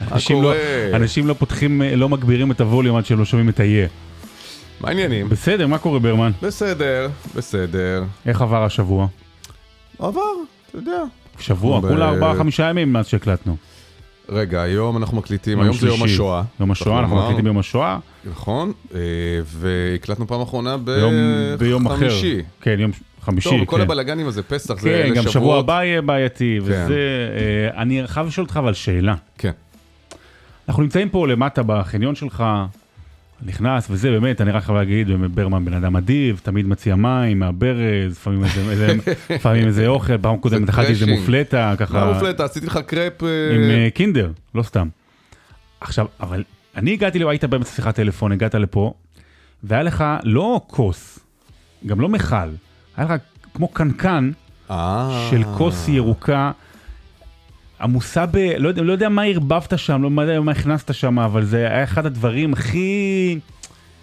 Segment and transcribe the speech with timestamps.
[0.00, 0.96] מה אנשים לא- קורה?
[0.96, 3.86] אנשים לא פותחים, לא מגבירים את הווליום עד שהם לא שומעים את ה-יה.
[4.80, 5.28] מה העניינים?
[5.28, 6.30] בסדר, מה קורה ברמן?
[6.42, 8.04] בסדר, בסדר.
[8.26, 9.06] איך עבר השבוע?
[9.98, 10.20] עבר,
[10.70, 11.02] אתה יודע.
[11.38, 13.56] שבוע, כולה ארבעה חמישה ימים מאז שהקלטנו.
[14.28, 16.02] רגע, היום אנחנו מקליטים, היום זה יום.
[16.02, 16.42] השואה.
[16.60, 17.16] יום השואה, אנחנו.
[17.22, 17.98] מקליטים ביום השואה.
[18.24, 19.00] נכון, אה,
[19.46, 20.76] והקלטנו פעם אחרונה
[21.58, 22.08] ביום, אחר.
[22.60, 22.90] כן, יום
[23.22, 23.82] חמישי, טוב, כל כן.
[23.82, 25.64] הבלאגנים הזה, פסח, זה כן, אלה גם שבוע שבועות.
[25.64, 27.28] הבא יהיה בעייתי, וזה...
[27.74, 29.14] אה, אני חייב לשאול אותך אבל שאלה.
[29.38, 29.50] כן.
[30.68, 32.44] אנחנו נמצאים פה למטה בחניון שלך,
[33.46, 38.12] נכנס וזה, באמת, אני רק חייב להגיד, ברמן בן אדם אדיב, תמיד מציע מים מהברז,
[38.12, 38.94] לפעמים איזה, איזה,
[39.36, 41.06] לפעמים איזה אוכל, פעם קודמת אכלתי איזה.
[41.06, 42.44] מופלטה, ככה, מה מופלטה?
[42.44, 43.22] עשיתי לך קרפ...
[43.22, 44.88] אה, עם אה, קינדר, לא סתם.
[45.80, 46.44] עכשיו, אבל
[46.76, 48.92] אני הגעתי, ל- היית באמצע שיחת טלפון, הגעת לפה,
[49.64, 51.18] והיה לך לא כוס,
[51.86, 52.36] גם לא מכל,
[52.96, 53.22] היה לך
[53.54, 54.30] כמו קנקן
[54.70, 55.28] אה.
[55.30, 56.50] של כוס ירוקה
[57.80, 58.36] עמוסה ב...
[58.36, 61.84] לא יודע, לא יודע מה ערבבת שם, לא יודע מה הכנסת שם, אבל זה היה
[61.84, 63.38] אחד הדברים הכי...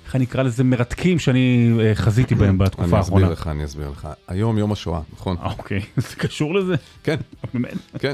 [0.05, 0.63] איך אני אקרא לזה?
[0.63, 3.25] מרתקים שאני אה, חזיתי בהם בתקופה אני האחרונה.
[3.25, 4.07] אסביר לך, אני אסביר לך.
[4.27, 5.37] היום יום השואה, נכון?
[5.43, 6.75] אה, אוקיי, זה קשור לזה?
[7.03, 7.15] כן,
[7.53, 7.73] באמת?
[7.99, 8.13] כן.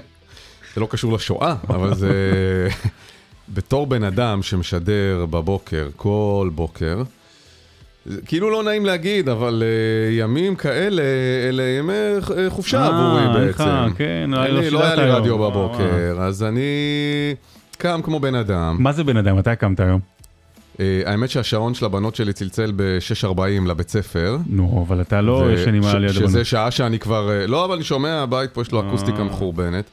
[0.75, 2.11] זה לא קשור לשואה, אבל זה...
[3.53, 7.03] בתור בן אדם שמשדר בבוקר, כל בוקר,
[8.25, 11.01] כאילו לא נעים להגיד, אבל אה, ימים כאלה,
[11.49, 13.93] אלה ימי אה, חופשה אה, עבורי לך, בעצם.
[13.97, 15.11] כן, אין לא לא היה שידרת לי.
[15.11, 16.61] רדיו אה, בבוקר, אז אני
[17.77, 18.77] קם כמו בן אדם.
[18.79, 19.37] מה זה בן אדם?
[19.37, 19.99] מתי קמת היום?
[20.79, 24.37] אה, האמת שהשעון של הבנות שלי צלצל ב-6.40 לבית ספר.
[24.47, 26.29] נו, אבל אתה לא ישן עם על יד הבנות.
[26.29, 29.23] שזה שעה שאני כבר, אה, לא, אבל אני שומע, הבית פה יש לו אקוסטיקה אה.
[29.23, 29.85] מחורבנת.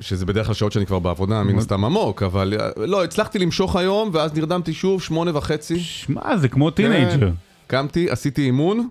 [0.00, 3.76] שזה בדרך כלל שעות שאני כבר בעבודה, מן הסתם עמוק, אבל אה, לא, הצלחתי למשוך
[3.76, 5.80] היום, ואז נרדמתי שוב, שמונה וחצי.
[5.80, 7.20] שמע, זה כמו teenager.
[7.20, 7.32] כן.
[7.66, 8.88] קמתי, עשיתי אימון,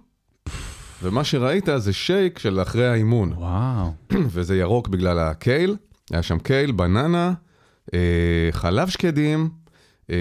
[1.03, 3.93] ומה שראית זה שייק של אחרי האימון, וואו.
[4.33, 5.76] וזה ירוק בגלל הקייל,
[6.11, 7.33] היה שם קייל, בננה,
[7.93, 9.49] אה, חלב שקדים,
[10.10, 10.15] אה,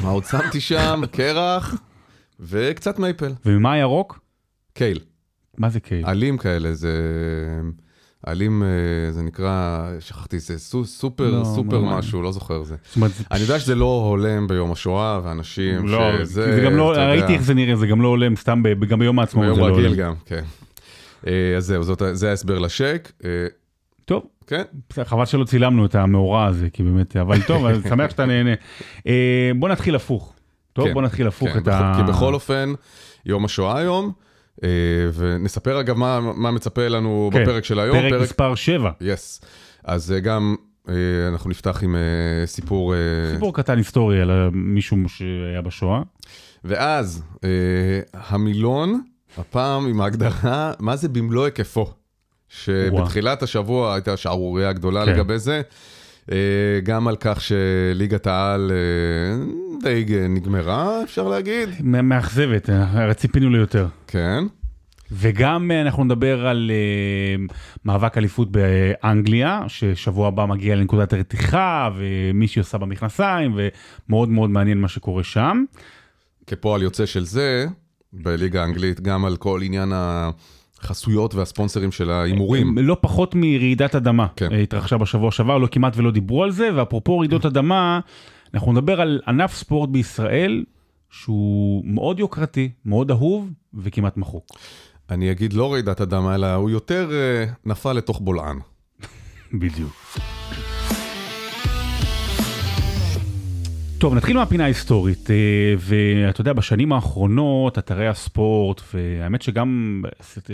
[0.00, 1.02] מה עוד שמתי שם?
[1.12, 1.74] קרח,
[2.40, 3.32] וקצת מייפל.
[3.46, 4.20] וממה ירוק?
[4.72, 4.98] קייל.
[5.58, 6.06] מה זה קייל?
[6.06, 6.92] עלים כאלה, זה...
[8.26, 8.68] עלים, אה,
[9.12, 12.76] זה נקרא, שכחתי, זה סו- סופר, לא, סופר מה- משהו, לא זוכר זה.
[12.86, 16.54] זאת אומרת, זה- אני יודע שזה לא הולם ביום השואה, ואנשים לא, שזה...
[16.54, 18.84] זה גם לא, אתה יודע, ראיתי איך זה נראה, זה גם לא הולם, סתם, ב-
[18.84, 19.96] גם ביום העצמאות ביום זה לא רגיל הולם.
[19.96, 20.42] גם, כן.
[21.26, 23.12] אה, אז זהו, זאת, זה ההסבר לשייק.
[23.24, 23.30] אה,
[24.04, 24.62] טוב, כן,
[25.04, 28.50] חבל שלא צילמנו את המאורע הזה, כי באמת, אבל טוב, אני שמח שאתה נהנה.
[29.58, 30.32] בוא נתחיל הפוך.
[30.72, 31.92] טוב, כן, בוא נתחיל הפוך כן, את בכ- ה...
[31.96, 32.72] כי בכל אופן,
[33.26, 34.12] יום השואה היום,
[35.12, 37.98] ונספר אגב מה, מה מצפה לנו כן, בפרק של היום.
[38.10, 38.90] פרק מספר 7.
[39.00, 39.40] יס.
[39.84, 40.54] אז אה, גם
[40.88, 40.94] אה,
[41.28, 42.94] אנחנו נפתח עם אה, סיפור...
[42.94, 42.98] אה,
[43.32, 46.02] סיפור קטן היסטורי על מישהו שהיה בשואה.
[46.64, 47.50] ואז אה,
[48.12, 49.00] המילון,
[49.38, 51.92] הפעם עם ההגדרה, מה זה במלוא היקפו.
[52.48, 55.12] שבתחילת השבוע הייתה שערורייה גדולה כן.
[55.12, 55.62] לגבי זה.
[56.32, 59.44] אה, גם על כך שליגת העל אה,
[59.82, 61.68] די נגמרה, אפשר להגיד.
[61.80, 63.86] מאכזבת, אה, ציפינו ליותר.
[64.06, 64.44] כן.
[65.12, 66.70] וגם אנחנו נדבר על
[67.84, 73.56] מאבק אליפות באנגליה, ששבוע הבא מגיע לנקודת הרתיחה, ומישהי עושה במכנסיים,
[74.08, 75.64] ומאוד מאוד מעניין מה שקורה שם.
[76.46, 77.66] כפועל יוצא של זה,
[78.12, 79.92] בליגה האנגלית, גם על כל עניין
[80.84, 82.78] החסויות והספונסרים של ההימורים.
[82.78, 84.52] לא פחות מרעידת אדמה כן.
[84.52, 88.00] אה, התרחשה בשבוע שעבר, לא כמעט ולא דיברו על זה, ואפרופו רעידות אדמה,
[88.54, 90.64] אנחנו נדבר על ענף ספורט בישראל
[91.10, 94.46] שהוא מאוד יוקרתי, מאוד אהוב וכמעט מחוק.
[95.10, 98.58] אני אגיד לא רעידת אדמה, אלא הוא יותר אה, נפל לתוך בולען.
[99.60, 99.92] בדיוק.
[103.98, 110.02] טוב, נתחיל מהפינה ההיסטורית, אה, ואתה יודע, בשנים האחרונות, אתרי הספורט, והאמת שגם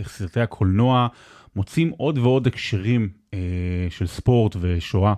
[0.06, 1.08] סרטי, הקולנוע,
[1.56, 3.38] מוצאים עוד ועוד הקשרים אה,
[3.90, 5.14] של ספורט ושואה,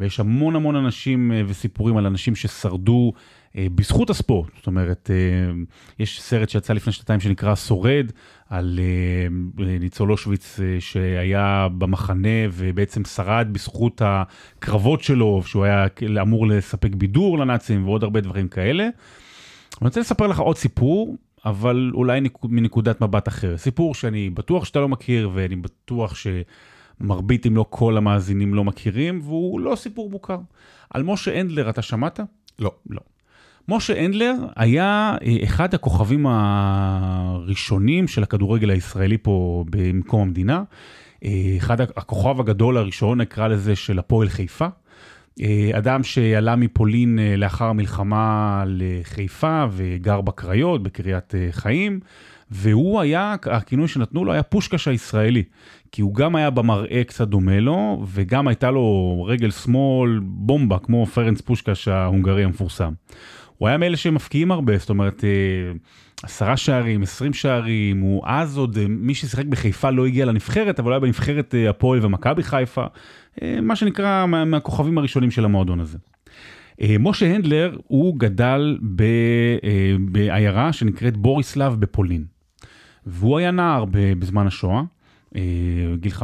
[0.00, 3.12] ויש המון המון אנשים אה, וסיפורים על אנשים ששרדו
[3.56, 4.50] בזכות הספורט.
[4.56, 5.52] זאת אומרת, אה,
[5.98, 8.12] יש סרט שיצא לפני שנתיים שנקרא שורד,
[8.48, 15.86] על אה, ניצול אושוויץ אה, שהיה במחנה ובעצם שרד בזכות הקרבות שלו, שהוא היה
[16.22, 18.82] אמור לספק בידור לנאצים ועוד הרבה דברים כאלה.
[18.84, 18.92] אני
[19.88, 23.56] רוצה לספר לך עוד סיפור, אבל אולי נק- מנקודת מבט אחרת.
[23.58, 26.14] סיפור שאני בטוח שאתה לא מכיר, ואני בטוח
[27.00, 30.38] שמרבית אם לא כל המאזינים לא מכירים, והוא לא סיפור מוכר.
[30.90, 32.20] על משה הנדלר אתה שמעת?
[32.58, 32.70] לא.
[32.90, 33.00] לא.
[33.70, 40.62] משה הנדלר היה אה, אחד הכוכבים הראשונים של הכדורגל הישראלי פה במקום המדינה.
[41.24, 44.66] אה, אחד הכוכב הגדול הראשון, נקרא לזה, של הפועל חיפה.
[45.40, 52.00] אה, אדם שעלה מפולין לאחר המלחמה לחיפה וגר בקריות, בקריית חיים,
[52.50, 55.42] והוא היה, הכינוי שנתנו לו היה פושקש הישראלי.
[55.92, 61.06] כי הוא גם היה במראה קצת דומה לו, וגם הייתה לו רגל שמאל בומבה, כמו
[61.06, 62.92] פרנס פושקש ההונגרי המפורסם.
[63.60, 65.72] הוא היה מאלה שמפקיעים הרבה, זאת אומרת, אה,
[66.22, 70.92] עשרה שערים, עשרים שערים, הוא אז עוד, אה, מי ששיחק בחיפה לא הגיע לנבחרת, אבל
[70.92, 72.84] היה בנבחרת אה, הפועל ומכבי חיפה,
[73.62, 75.98] מה שנקרא מה, מהכוכבים הראשונים של המועדון הזה.
[77.00, 79.04] משה הנדלר, הוא גדל ב,
[79.98, 82.24] בעיירה שנקראת בוריסלב בפולין.
[83.06, 83.84] והוא היה נער
[84.18, 84.82] בזמן השואה.
[85.94, 86.22] גיל 15-16,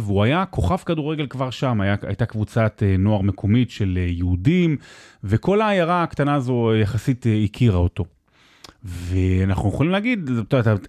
[0.00, 4.76] והוא היה כוכב כדורגל כבר שם, היה, הייתה קבוצת נוער מקומית של יהודים,
[5.24, 8.04] וכל העיירה הקטנה הזו יחסית הכירה אותו.
[8.84, 10.30] ואנחנו יכולים להגיד,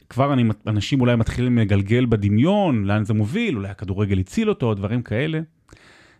[0.10, 5.02] כבר אני, אנשים אולי מתחילים לגלגל בדמיון, לאן זה מוביל, אולי הכדורגל הציל אותו, דברים
[5.02, 5.40] כאלה.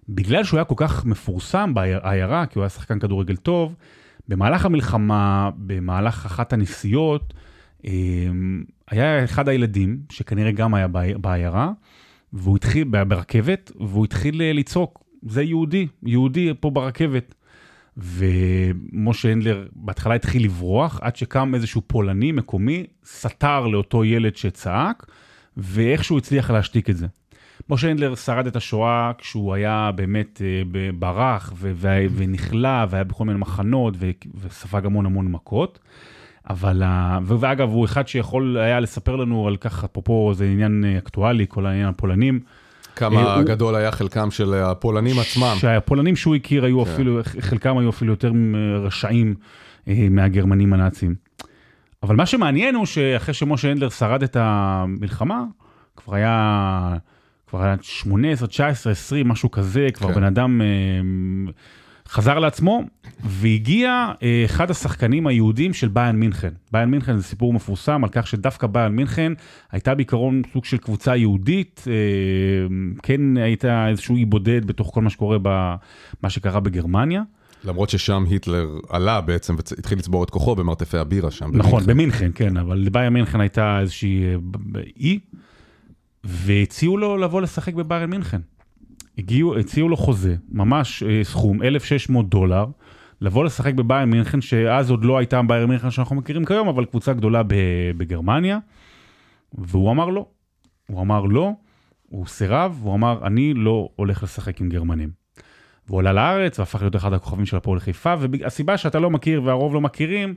[0.10, 3.76] בגלל שהוא היה כל כך מפורסם בעיירה, כי הוא היה שחקן כדורגל טוב,
[4.28, 7.34] במהלך המלחמה, במהלך אחת הנסיעות,
[8.90, 10.88] היה אחד הילדים, שכנראה גם היה
[11.18, 11.72] בעיירה,
[12.34, 17.36] והוא התחיל, ברכבת, והוא התחיל לצעוק, זה יהודי, יהודי פה ברכבת.
[17.98, 25.06] ומשה הנדלר בהתחלה התחיל לברוח, עד שקם איזשהו פולני מקומי, סתר לאותו ילד שצעק,
[25.58, 27.08] ואיכשהו הצליח להשתיק את זה.
[27.70, 31.54] משה הנדלר שרד את השואה כשהוא היה באמת אה, ברח
[32.16, 33.94] ונכלא והיה בכל מיני מחנות
[34.42, 35.80] וספג המון המון מכות.
[36.50, 36.84] אבל,
[37.40, 41.88] ואגב, הוא אחד שיכול היה לספר לנו על כך, אפרופו זה עניין אקטואלי, כל העניין
[41.88, 42.40] הפולנים.
[42.96, 45.56] כמה אה, גדול היה חלקם של הפולנים עצמם.
[45.60, 46.92] שהפולנים שהוא הכיר היו כן.
[46.92, 48.32] אפילו, חלקם היו אפילו יותר
[48.84, 49.36] רשעים
[49.88, 51.16] אה, מהגרמנים הנאצים.
[52.04, 55.44] אבל מה שמעניין הוא שאחרי שמשה הנדלר שרד את המלחמה,
[55.96, 56.98] כבר היה,
[57.48, 60.14] כבר היה 18, 19, 20, משהו כזה, כבר כן.
[60.14, 60.68] בן אדם אה,
[62.10, 62.84] חזר לעצמו,
[63.24, 66.54] והגיע אה, אחד השחקנים היהודים של ביין מינכן.
[66.72, 69.34] ביין מינכן זה סיפור מפורסם על כך שדווקא ביין מינכן
[69.72, 71.94] הייתה בעיקרון סוג של קבוצה יהודית, אה,
[73.04, 77.22] כן הייתה איזשהו אי בודד בתוך כל מה שקורה במה שקרה בגרמניה.
[77.64, 81.50] למרות ששם היטלר עלה בעצם והתחיל לצבור את כוחו במרתפי הבירה שם.
[81.54, 85.20] נכון, במינכן, כן, אבל לביירן מינכן הייתה איזושהי אה, אי,
[86.24, 88.42] והציעו לו לבוא לשחק בביירן מינכן.
[89.18, 92.66] הגיעו, הציעו לו חוזה, ממש אה, סכום, 1,600 דולר,
[93.22, 97.14] לבוא לשחק בביירן מינכן, שאז עוד לא הייתה ביירן מינכן שאנחנו מכירים כיום, אבל קבוצה
[97.14, 97.42] גדולה
[97.98, 98.60] בגרמניה,
[99.54, 100.26] והוא אמר לא.
[100.88, 101.52] הוא אמר לא,
[102.10, 105.10] הוא סירב, והוא אמר, אני לא הולך לשחק עם גרמנים.
[105.88, 109.74] והוא עלה לארץ והפך להיות אחד הכוכבים של הפועל חיפה, והסיבה שאתה לא מכיר והרוב
[109.74, 110.36] לא מכירים,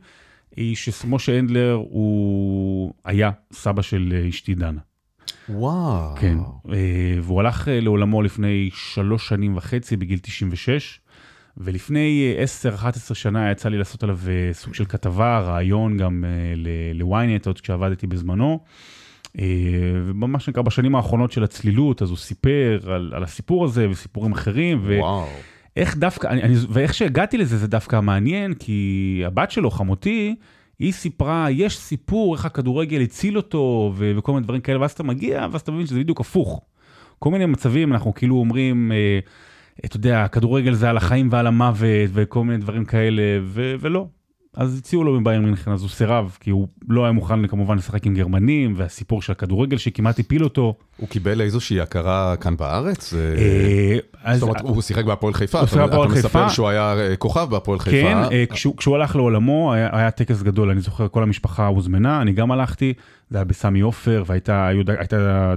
[0.56, 4.80] היא שמשה הנדלר הוא היה סבא של אשתי דנה.
[5.48, 6.14] וואו.
[6.16, 6.38] כן,
[6.72, 11.00] אה, והוא הלך אה, לעולמו לפני שלוש שנים וחצי, בגיל 96,
[11.56, 12.34] ולפני
[12.64, 14.18] 10-11 אה, שנה יצא לי לעשות עליו
[14.52, 16.24] סוג של כתבה, רעיון גם
[16.56, 18.60] ל-ynet, עוד כשעבדתי בזמנו.
[20.06, 24.80] וממש נקרא בשנים האחרונות של הצלילות, אז הוא סיפר על, על הסיפור הזה וסיפורים אחרים.
[24.82, 24.96] ו...
[24.98, 25.26] וואו.
[25.76, 30.34] איך דווקא, אני, ואיך שהגעתי לזה זה דווקא מעניין, כי הבת שלו, חמותי,
[30.78, 35.02] היא סיפרה, יש סיפור איך הכדורגל הציל אותו ו- וכל מיני דברים כאלה, ואז אתה
[35.02, 36.60] מגיע, ואז אתה מבין שזה בדיוק הפוך.
[37.18, 39.18] כל מיני מצבים, אנחנו כאילו אומרים, אה,
[39.84, 44.06] אתה יודע, הכדורגל זה על החיים ועל המוות וכל מיני דברים כאלה, ו- ולא.
[44.58, 48.06] אז הציעו לו מביירן מינכן, אז הוא סירב, כי הוא לא היה מוכן כמובן לשחק
[48.06, 50.74] עם גרמנים, והסיפור של הכדורגל שכמעט הפיל אותו.
[50.96, 53.14] הוא קיבל איזושהי הכרה כאן בארץ?
[54.24, 57.96] אה, זאת אומרת, הוא שיחק בהפועל חיפה, אתה מספר שהוא היה אה, כוכב בהפועל חיפה.
[57.96, 58.44] כן, אה,
[58.78, 62.92] כשהוא הלך לעולמו, היה טקס גדול, אני זוכר, כל המשפחה הוזמנה, אני גם הלכתי,
[63.30, 64.70] זה היה בסמי עופר, והייתה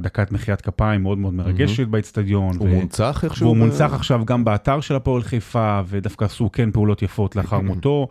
[0.01, 2.57] דקת מחיית כפיים מאוד מאוד מרגשת באצטדיון.
[2.57, 3.45] הוא מונצח איכשהו?
[3.45, 8.07] והוא מונצח עכשיו גם באתר של הפועל חיפה, ודווקא עשו כן פעולות יפות לאחר מותו.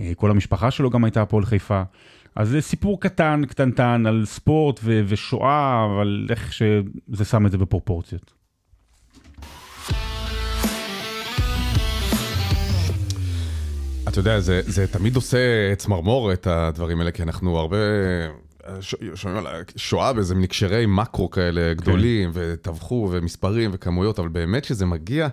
[0.00, 1.82] אה, כל המשפחה שלו גם הייתה הפועל חיפה.
[2.36, 7.58] אז זה סיפור קטן, קטנטן, על ספורט ו- ושואה, אבל איך שזה שם את זה
[7.58, 8.32] בפרופורציות.
[14.08, 17.76] אתה יודע, זה, זה תמיד עושה צמרמורת, הדברים האלה, כי אנחנו הרבה
[19.14, 22.40] שומעים על שואה באיזה מין הקשרי מקרו כאלה גדולים, כן.
[22.42, 25.28] וטבחו ומספרים וכמויות, אבל באמת שזה מגיע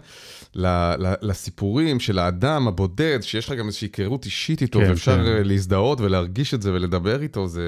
[1.21, 5.47] לסיפורים של האדם הבודד, שיש לך גם איזושהי היכרות אישית איתו, כן, ואפשר כן.
[5.47, 7.63] להזדהות ולהרגיש את זה ולדבר איתו, זה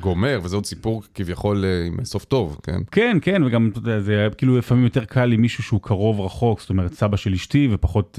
[0.00, 2.80] גומר, וזה עוד סיפור כביכול אה, עם סוף טוב, כן?
[2.90, 6.20] כן, כן, וגם, אתה יודע, זה היה כאילו לפעמים יותר קל עם מישהו שהוא קרוב
[6.20, 8.18] רחוק, זאת אומרת, סבא של אשתי ופחות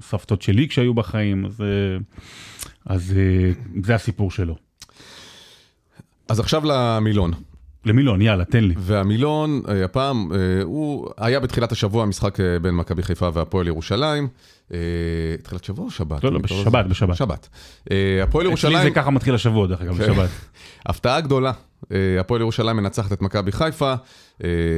[0.00, 1.62] סבתות שלי כשהיו בחיים, אז,
[2.86, 3.14] אז
[3.82, 4.63] זה הסיפור שלו.
[6.28, 7.32] אז עכשיו למילון.
[7.84, 8.74] למילון, יאללה, תן לי.
[8.78, 14.28] והמילון, אה, הפעם, אה, הוא היה בתחילת השבוע משחק אה, בין מכבי חיפה והפועל ירושלים.
[15.42, 16.24] תחילת שבוע או שבת?
[16.24, 17.16] לא, לא, בשבת, בשבת.
[17.16, 17.48] שבת.
[18.22, 18.76] הפועל ירושלים...
[18.76, 20.28] אצלי זה ככה מתחיל השבוע, דרך אגב, בשבת.
[20.86, 21.52] הפתעה גדולה
[22.20, 23.94] הפועל ירושלים מנצחת את מכבי חיפה,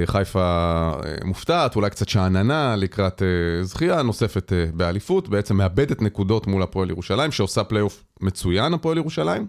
[0.06, 0.90] חיפה
[1.24, 3.22] מופתעת, אולי קצת שאננה לקראת
[3.62, 9.46] זכייה נוספת באליפות, בעצם מאבדת נקודות מול הפועל ירושלים, שעושה פלייאוף מצוין, הפועל ירושלים.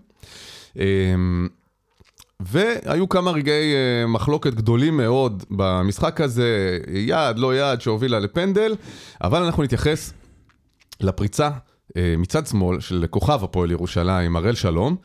[2.40, 8.76] והיו כמה רגעי אה, מחלוקת גדולים מאוד במשחק הזה, יעד, לא יעד, שהובילה לפנדל,
[9.24, 10.14] אבל אנחנו נתייחס
[11.02, 11.50] לפריצה
[11.98, 14.96] אה, מצד שמאל של כוכב הפועל ירושלים, הראל שלום,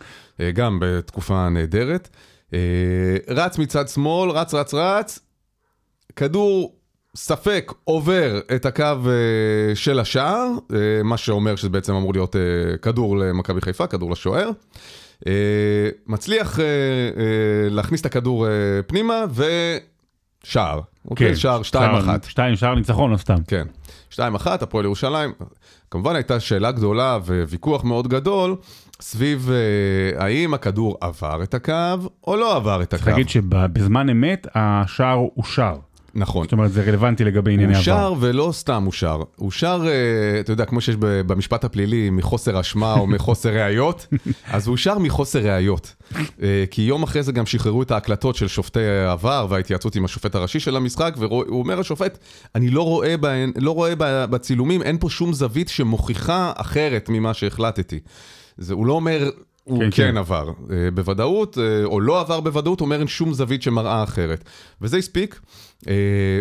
[0.40, 2.08] אה, גם בתקופה נהדרת.
[3.28, 5.18] רץ מצד שמאל, רץ, רץ, רץ,
[6.16, 6.76] כדור
[7.16, 9.10] ספק עובר את הקו
[9.74, 10.48] של השער,
[11.04, 12.36] מה שאומר שזה בעצם אמור להיות
[12.82, 14.50] כדור למכבי חיפה, כדור לשוער.
[15.26, 15.32] אה,
[16.06, 18.46] מצליח אה, אה, להכניס את הכדור
[18.86, 19.24] פנימה
[20.44, 20.80] ושער.
[21.10, 21.74] אוקיי, שער 2-1.
[22.26, 23.36] שתיים, שער ניצחון, לא סתם.
[23.46, 23.66] כן,
[24.10, 25.32] 2-1, הפועל ירושלים.
[25.90, 28.56] כמובן הייתה שאלה גדולה וויכוח מאוד גדול
[29.00, 29.50] סביב
[30.16, 31.72] האם הכדור עבר את הקו
[32.26, 33.04] או לא עבר את הקו.
[33.04, 35.76] צריך להגיד שבזמן אמת השער אושר.
[36.14, 36.44] נכון.
[36.44, 37.84] זאת אומרת, זה רלוונטי לגבי ענייני הוא עבר.
[37.84, 39.22] שר ולא סתם הוא שר.
[39.36, 44.06] הוא שר, אה, אתה יודע, כמו שיש במשפט הפלילי, מחוסר אשמה או מחוסר ראיות,
[44.52, 45.94] אז הוא שר מחוסר ראיות.
[46.42, 50.34] אה, כי יום אחרי זה גם שחררו את ההקלטות של שופטי העבר וההתייעצות עם השופט
[50.34, 52.18] הראשי של המשחק, והוא אומר השופט,
[52.54, 53.94] אני לא רואה, בהן, לא רואה
[54.26, 58.00] בצילומים, אין פה שום זווית שמוכיחה אחרת ממה שהחלטתי.
[58.58, 59.30] זה, הוא לא אומר...
[59.64, 60.16] הוא כן, כן, כן.
[60.16, 64.44] עבר אה, בוודאות, או לא עבר בוודאות, הוא אומר אין שום זווית שמראה אחרת.
[64.80, 65.40] וזה הספיק,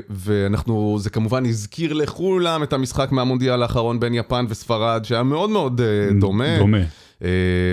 [0.09, 5.81] ואנחנו, זה כמובן הזכיר לכולם את המשחק מהמונדיאל האחרון בין יפן וספרד, שהיה מאוד מאוד
[5.81, 6.57] אה, דומה.
[6.57, 6.77] דומה.
[7.23, 7.29] אה,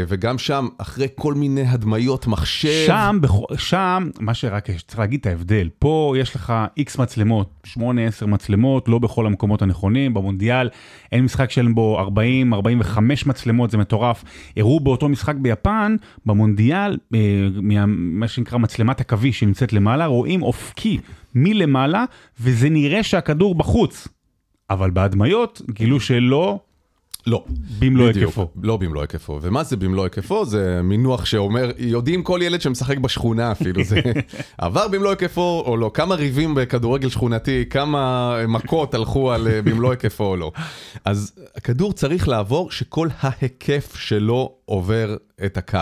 [0.09, 2.85] וגם שם, אחרי כל מיני הדמיות מחשב.
[2.87, 3.19] שם,
[3.57, 5.69] שם, מה שרק יש, צריך להגיד את ההבדל.
[5.78, 10.14] פה יש לך איקס מצלמות, 8-10 מצלמות, לא בכל המקומות הנכונים.
[10.14, 10.69] במונדיאל
[11.12, 12.00] אין משחק שאין בו
[12.95, 14.25] 40-45 מצלמות, זה מטורף.
[14.57, 17.19] הראו באותו משחק ביפן, במונדיאל, אה,
[17.87, 20.99] מה, שנקרא מצלמת עכביש שנמצאת למעלה, רואים אופקי
[21.35, 22.05] מלמעלה,
[22.40, 24.09] וזה נראה שהכדור בחוץ.
[24.71, 26.61] אבל בהדמיות גילו שלא
[27.29, 27.45] לא.
[27.79, 28.49] במלוא בדיוק, היקפו.
[28.63, 29.39] לא במלוא היקפו.
[29.43, 30.45] ומה זה במלוא היקפו?
[30.45, 34.01] זה מינוח שאומר, יודעים כל ילד שמשחק בשכונה אפילו, זה
[34.59, 39.91] עבר במלוא היקפו או לא, כמה ריבים בכדורגל שכונתי, כמה מכות הלכו על אה, במלוא
[39.91, 40.53] היקפו או לא.
[41.05, 45.79] אז הכדור צריך לעבור שכל ההיקף שלו עובר את הקו.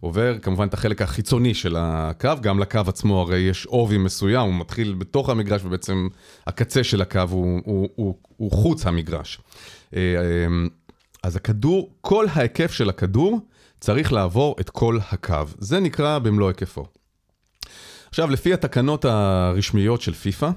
[0.00, 4.60] עובר כמובן את החלק החיצוני של הקו, גם לקו עצמו הרי יש עובי מסוים, הוא
[4.60, 6.08] מתחיל בתוך המגרש ובעצם
[6.46, 9.38] הקצה של הקו הוא, הוא, הוא, הוא חוץ המגרש.
[9.96, 10.66] אה, אה,
[11.22, 13.40] אז הכדור, כל ההיקף של הכדור
[13.80, 15.44] צריך לעבור את כל הקו.
[15.58, 16.86] זה נקרא במלוא היקפו.
[18.08, 20.50] עכשיו, לפי התקנות הרשמיות של פיפ"א,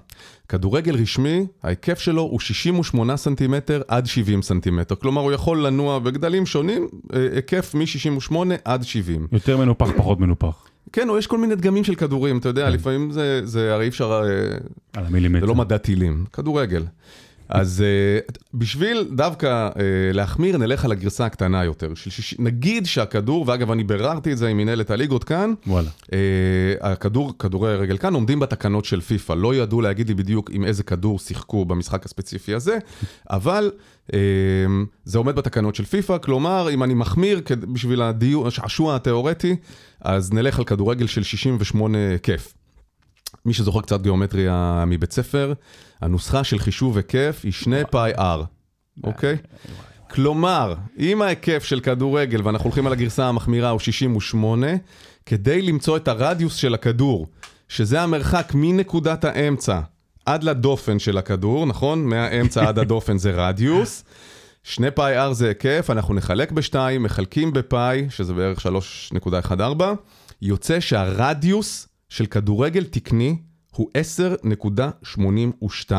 [0.49, 4.95] כדורגל רשמי, ההיקף שלו הוא 68 סנטימטר עד 70 סנטימטר.
[4.95, 8.35] כלומר, הוא יכול לנוע בגדלים שונים, אה, היקף מ-68
[8.65, 9.27] עד 70.
[9.31, 10.67] יותר מנופח, פחות מנופח.
[10.93, 13.89] כן, או יש כל מיני דגמים של כדורים, אתה יודע, לפעמים זה, זה הרי אי
[13.89, 14.57] אפשר, אה,
[14.93, 15.45] על המילימטר.
[15.45, 16.83] זה לא מדע טילים, כדורגל.
[17.49, 17.83] אז
[18.27, 19.77] uh, בשביל דווקא uh,
[20.13, 21.93] להחמיר, נלך על הגרסה הקטנה יותר.
[21.95, 22.35] של שיש...
[22.39, 25.89] נגיד שהכדור, ואגב, אני ביררתי את זה עם מנהלת הליגות כאן, וואלה.
[26.05, 26.09] uh,
[26.81, 29.33] הכדור, כדורי רגל כאן עומדים בתקנות של פיפ"א.
[29.33, 32.77] לא ידעו להגיד לי בדיוק עם איזה כדור שיחקו במשחק הספציפי הזה,
[33.29, 33.71] אבל
[34.07, 34.13] uh,
[35.05, 37.41] זה עומד בתקנות של פיפ"א, כלומר, אם אני מחמיר
[37.73, 39.55] בשביל הדיו- השעשוע התיאורטי,
[40.01, 42.53] אז נלך על כדורגל של 68 היקף.
[43.45, 45.53] מי שזוכר קצת גיאומטריה מבית ספר,
[46.01, 48.45] הנוסחה של חישוב היקף היא שני פאי R,
[49.03, 49.37] אוקיי?
[50.09, 54.67] כלומר, אם ההיקף של כדורגל, ואנחנו הולכים על הגרסה המחמירה, הוא 68,
[55.25, 57.27] כדי למצוא את הרדיוס של הכדור,
[57.67, 59.79] שזה המרחק מנקודת האמצע
[60.25, 62.05] עד לדופן של הכדור, נכון?
[62.05, 64.03] מהאמצע עד הדופן זה רדיוס.
[64.63, 69.83] שני פאי R זה היקף, אנחנו נחלק בשתיים, מחלקים בפאי, שזה בערך 3.14,
[70.41, 73.37] יוצא שהרדיוס של כדורגל תקני
[73.71, 75.91] הוא 10.82.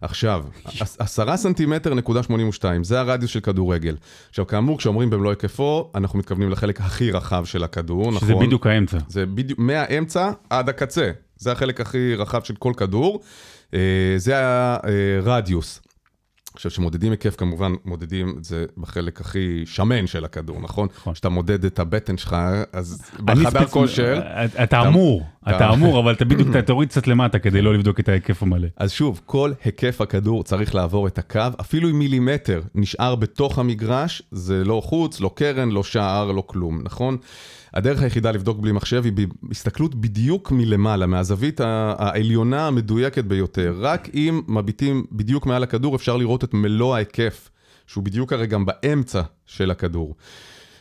[0.00, 3.96] עכשיו, עש- 10 סנטימטר נקודה 82, זה הרדיוס של כדורגל.
[4.28, 8.20] עכשיו, כאמור, כשאומרים במלוא היקפו, אנחנו מתכוונים לחלק הכי רחב של הכדור, נכון?
[8.28, 8.98] שזה בדיוק האמצע.
[9.08, 11.10] זה בדיוק מהאמצע עד הקצה.
[11.36, 13.20] זה החלק הכי רחב של כל כדור.
[13.74, 13.78] אה,
[14.16, 15.80] זה הרדיוס.
[16.56, 20.88] עכשיו, כשמודדים היקף, כמובן מודדים את זה בחלק הכי שמן של הכדור, נכון?
[20.96, 21.12] נכון.
[21.12, 22.36] כשאתה מודד את הבטן שלך,
[22.72, 27.06] אז בחדר כושר, אתה- אתה אמור, אתה- אתה אמור, אבל אתה בדיוק אתה תוריד קצת
[27.06, 28.68] למטה כדי לא לבדוק את ההיקף המלא.
[28.76, 34.22] אז שוב, כל היקף הכדור צריך לעבור את הקו, אפילו אם מילימטר נשאר בתוך המגרש,
[34.30, 37.16] זה לא חוץ, לא קרן, לא שער, לא כלום, נכון?
[37.76, 43.74] הדרך היחידה לבדוק בלי מחשב היא בהסתכלות בדיוק מלמעלה, מהזווית העליונה המדויקת ביותר.
[43.80, 47.50] רק אם מביטים בדיוק מעל הכדור אפשר לראות את מלוא ההיקף,
[47.86, 50.14] שהוא בדיוק הרי גם באמצע של הכדור.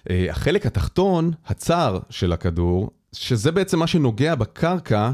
[0.10, 5.12] אה, החלק התחתון, הצר של הכדור, שזה בעצם מה שנוגע בקרקע,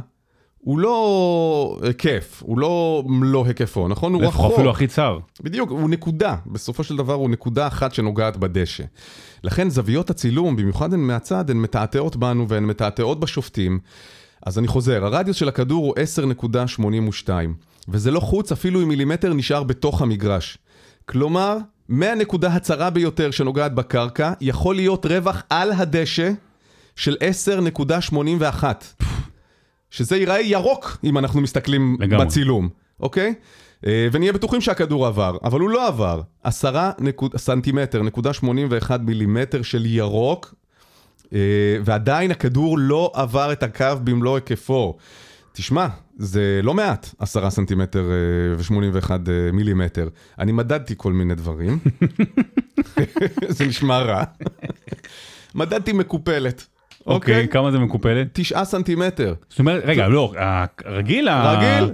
[0.63, 4.13] הוא לא היקף, הוא לא מלוא היקפו, נכון?
[4.13, 4.53] הוא רחוק.
[4.53, 5.19] אפילו הכי צר.
[5.43, 8.83] בדיוק, הוא נקודה, בסופו של דבר הוא נקודה אחת שנוגעת בדשא.
[9.43, 13.79] לכן זוויות הצילום, במיוחד הן מהצד, הן מתעתעות בנו והן מתעתעות בשופטים.
[14.45, 15.95] אז אני חוזר, הרדיוס של הכדור הוא
[17.25, 17.29] 10.82,
[17.89, 20.57] וזה לא חוץ אפילו אם מילימטר נשאר בתוך המגרש.
[21.05, 21.57] כלומר,
[21.89, 26.31] מהנקודה הצרה ביותר שנוגעת בקרקע, יכול להיות רווח על הדשא
[26.95, 27.15] של
[28.13, 28.63] 10.81.
[29.91, 32.25] שזה ייראה ירוק אם אנחנו מסתכלים לגמרי.
[32.25, 32.69] בצילום,
[32.99, 33.33] אוקיי?
[33.85, 36.21] אה, ונהיה בטוחים שהכדור עבר, אבל הוא לא עבר.
[36.43, 40.55] 10 נקוד, סנטימטר, נקודה 81 מילימטר של ירוק,
[41.33, 41.39] אה,
[41.85, 44.97] ועדיין הכדור לא עבר את הקו במלוא היקפו.
[45.53, 48.03] תשמע, זה לא מעט, 10 סנטימטר
[48.57, 49.11] ו-81
[49.53, 50.09] מילימטר.
[50.39, 51.79] אני מדדתי כל מיני דברים,
[53.55, 54.23] זה נשמע רע.
[55.55, 56.65] מדדתי מקופלת,
[57.07, 57.47] אוקיי, אוקיי?
[57.47, 58.27] כמה זה מקופלת?
[58.33, 59.33] 9 סנטימטר.
[59.49, 60.33] זאת אומרת, רגע, לא,
[60.85, 61.93] הרגיל, רגיל,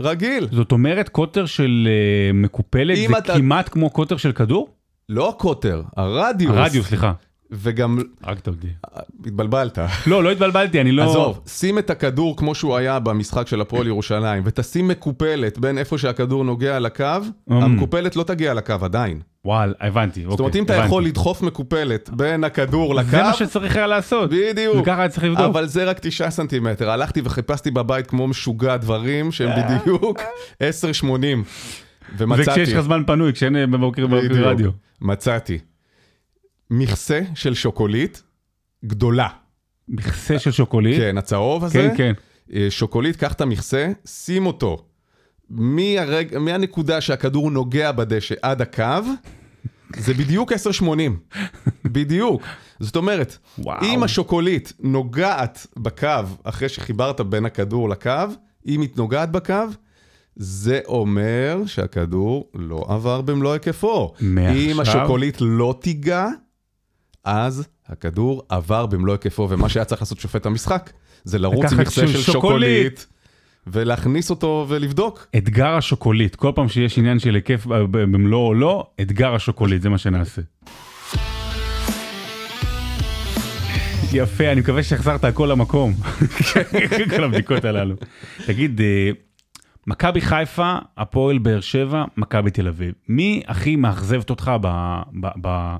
[0.00, 0.48] רגיל.
[0.52, 4.68] זאת אומרת קוטר של אה, מקופלת זה אתה- כמעט כמו קוטר של כדור?
[5.08, 6.56] לא הקוטר, הרדיוס.
[6.56, 7.12] הרדיוס, סליחה.
[7.52, 8.68] וגם, הרגת אותי.
[9.26, 9.78] התבלבלת.
[10.06, 11.10] לא, לא התבלבלתי, אני לא...
[11.10, 15.98] עזוב, שים את הכדור כמו שהוא היה במשחק של הפועל ירושלים, ותשים מקופלת בין איפה
[15.98, 17.04] שהכדור נוגע לקו,
[17.50, 19.20] המקופלת לא תגיע לקו עדיין.
[19.44, 20.30] וואל, הבנתי, אוקיי.
[20.30, 20.74] זאת אומרת, אם אתה.
[20.74, 24.30] יכול לדחוף מקופלת בין הכדור לקו, זה מה שצריך היה לעשות.
[24.30, 24.76] בדיוק.
[24.76, 25.46] וככה היה צריך לבדוק.
[25.46, 26.90] אבל זה רק תשעה סנטימטר.
[26.90, 30.20] הלכתי וחיפשתי בבית כמו משוגע דברים שהם בדיוק
[30.62, 30.64] 10-80.
[32.18, 32.50] ומצאתי.
[32.50, 34.06] וכשיש לך זמן פנוי, כשאין אה, בבוקר.
[34.30, 34.70] רדיו.
[35.00, 35.58] מצאתי.
[36.70, 38.22] מכסה של שוקולית
[38.84, 39.28] גדולה.
[39.88, 41.00] מכסה של שוקולית.
[41.00, 41.78] כן, הצהוב הזה.
[41.78, 42.12] כן, כן.
[42.54, 44.84] אה, שוקולית, קח את המכסה, שים אותו
[45.50, 46.38] מהרג...
[46.38, 48.84] מהנקודה שהכדור נוגע בדשא עד הקו,
[49.96, 50.84] זה בדיוק 10.80.
[51.84, 52.42] בדיוק.
[52.80, 53.82] זאת אומרת, וואו.
[53.82, 56.08] אם השוקולית נוגעת בקו
[56.44, 58.10] אחרי שחיברת בין הכדור לקו,
[58.66, 59.64] אם היא נוגעת בקו,
[60.36, 64.12] זה אומר שהכדור לא עבר במלוא היקפו.
[64.20, 64.60] מעכשיו?
[64.60, 66.26] אם השוקולית לא תיגע,
[67.24, 70.90] אז הכדור עבר במלוא היקפו, ומה שהיה צריך לעשות שופט המשחק,
[71.24, 72.24] זה לרוץ עם מכסה של שוקולית.
[72.26, 73.06] שוקולית,
[73.66, 75.26] ולהכניס אותו ולבדוק.
[75.36, 79.82] אתגר השוקולית, כל פעם שיש עניין של היקף ב- ב- במלואו או לא, אתגר השוקולית,
[79.82, 80.42] זה מה שנעשה.
[84.12, 85.94] יפה, אני מקווה שהחזרת הכל למקום.
[87.16, 87.94] כל הבדיקות הללו.
[88.46, 89.10] תגיד, אה,
[89.86, 92.94] מכבי חיפה, הפועל באר שבע, מכבי תל אביב.
[93.08, 95.76] מי הכי מאכזבת אותך ב- ב- ב-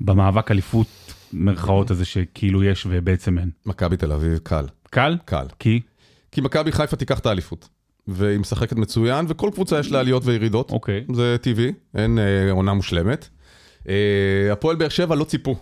[0.00, 0.86] במאבק אליפות,
[1.32, 3.50] מירכאות הזה שכאילו יש ובעצם אין?
[3.66, 5.16] מכבי תל אביב, קל, קל?
[5.24, 5.46] קל.
[5.58, 5.80] כי?
[6.32, 7.68] כי מכבי חיפה תיקח את האליפות.
[8.08, 10.70] והיא משחקת מצוין, וכל קבוצה יש לה עליות וירידות.
[10.70, 11.04] אוקיי.
[11.14, 13.28] זה טבעי, אין אה, עונה מושלמת.
[13.88, 15.56] אה, הפועל באר שבע לא ציפו.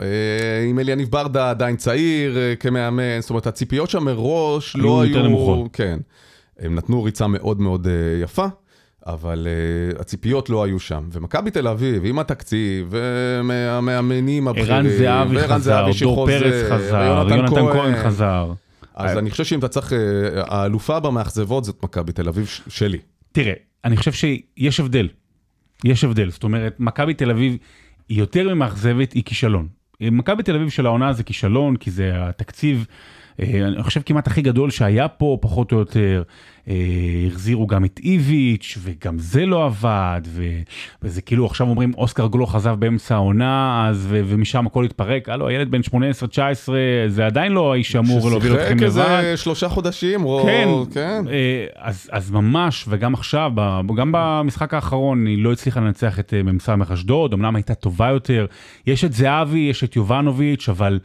[0.00, 5.02] אה, עם אליניב ברדה עדיין צעיר אה, כמאמן, זאת אומרת הציפיות שם מראש היו לא
[5.02, 5.10] היו...
[5.10, 5.68] יותר נמוכות.
[5.72, 5.98] כן.
[6.58, 8.46] הם נתנו ריצה מאוד מאוד אה, יפה,
[9.06, 11.08] אבל אה, הציפיות לא היו שם.
[11.12, 18.04] ומכבי תל אביב, עם התקציב, והמאמנים הבכירים, ערן זהבי חזר, דור פרץ חזר, יונתן כהן
[18.04, 18.52] חזר.
[18.94, 19.98] אז אני חושב שאם אתה צריך, אה,
[20.34, 22.98] האלופה במאכזבות זאת מכבי תל אביב שלי.
[23.32, 23.52] תראה,
[23.84, 25.08] אני חושב שיש הבדל.
[25.84, 26.30] יש הבדל.
[26.30, 27.56] זאת אומרת, מכבי תל אביב
[28.08, 29.68] היא יותר ממאכזבת, היא כישלון.
[30.00, 32.94] מכבי תל אביב של העונה זה כישלון, כי זה התקציב, אה,
[33.42, 36.22] אני חושב כמעט הכי גדול שהיה פה, פחות או יותר.
[36.68, 36.74] אה,
[37.26, 40.42] החזירו גם את איביץ', וגם זה לא עבד, ו...
[41.02, 44.20] וזה כאילו עכשיו אומרים אוסקר גלוך עזב באמצע העונה, אז ו...
[44.26, 45.28] ומשם הכל התפרק.
[45.28, 45.92] הלו, הילד בן 18-19,
[47.08, 49.10] זה עדיין לא האיש שאמור להוביל אתכם ששיחק לבד.
[49.18, 50.42] איזה שלושה חודשים, או...
[50.46, 51.24] כן, כן.
[51.30, 53.52] אה, אז, אז ממש, וגם עכשיו,
[53.96, 58.46] גם במשחק האחרון, היא לא הצליחה לנצח את אה, מ"ס אשדוד, אמנם הייתה טובה יותר.
[58.86, 60.98] יש את זהבי, יש את יובנוביץ', אבל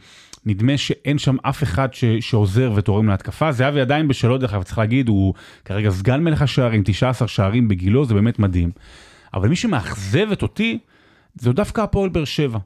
[0.46, 3.52] נדמה שאין שם אף אחד ש, שעוזר ותורם להתקפה.
[3.52, 8.04] זהבי עדיין בשלו, דרך אגב, צריך להגיד, הוא כרגע סגן מלך השערים, 19 שערים בגילו,
[8.04, 8.70] זה באמת מדהים.
[9.34, 10.78] אבל מי שמאכזבת אותי,
[11.34, 12.58] זו דווקא הפועל באר שבע.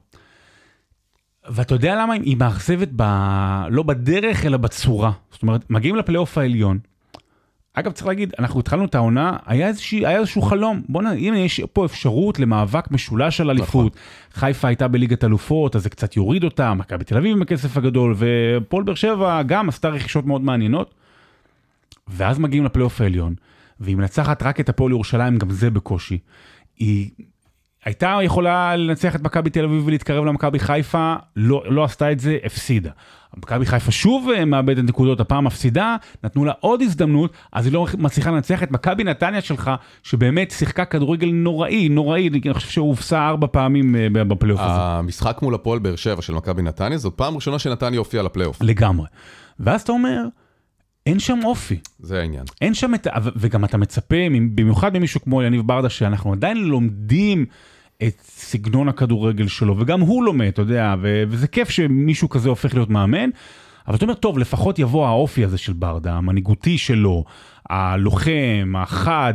[1.49, 2.13] ואתה יודע למה?
[2.13, 3.03] היא מאכזבת ב...
[3.69, 5.11] לא בדרך, אלא בצורה.
[5.31, 6.79] זאת אומרת, מגיעים לפלייאוף העליון.
[7.79, 10.81] אגב, צריך להגיד, אנחנו התחלנו את העונה, היה, איזושהי, היה איזשהו חלום.
[10.89, 13.95] בוא'נה, הנה יש פה אפשרות למאבק משולש על אליפות.
[14.33, 18.15] חיפה הייתה בליגת אלופות, אז זה קצת יוריד אותה, מכבי תל אביב עם הכסף הגדול,
[18.17, 20.93] ופועל באר שבע גם עשתה רכישות מאוד מעניינות.
[22.07, 23.35] ואז מגיעים לפלייאוף העליון,
[23.79, 26.17] והיא מנצחת רק את הפועל ירושלים, גם זה בקושי.
[26.77, 27.09] היא...
[27.85, 32.37] הייתה יכולה לנצח את מכבי תל אביב ולהתקרב למכבי חיפה, לא, לא עשתה את זה,
[32.43, 32.91] הפסידה.
[33.37, 37.87] מכבי חיפה שוב אה, מאבדת נקודות, הפעם מפסידה, נתנו לה עוד הזדמנות, אז היא לא
[37.97, 39.71] מצליחה לנצח את מכבי נתניה שלך,
[40.03, 44.79] שבאמת שיחקה כדורגל נוראי, נוראי, אני חושב שהוא הופסה ארבע פעמים אה, בפלייאוף הזה.
[44.79, 48.57] המשחק מול הפועל באר שבע של מכבי נתניה, זאת פעם ראשונה שנתניה הופיעה לפלייאוף.
[48.61, 49.07] לגמרי.
[49.59, 50.23] ואז אתה אומר,
[51.05, 51.79] אין שם אופי.
[51.99, 52.43] זה העניין.
[52.61, 54.15] אין שם את, וגם אתה מצפה,
[54.55, 57.45] במיוחד ממישהו כמו יניב ברדה, שאנחנו עדיין לומדים
[58.03, 62.73] את סגנון הכדורגל שלו, וגם הוא לומד, אתה יודע, ו- וזה כיף שמישהו כזה הופך
[62.73, 63.29] להיות מאמן.
[63.87, 67.23] אבל אתה אומר, טוב, לפחות יבוא האופי הזה של ברדה, המנהיגותי שלו,
[67.69, 69.33] הלוחם, החד,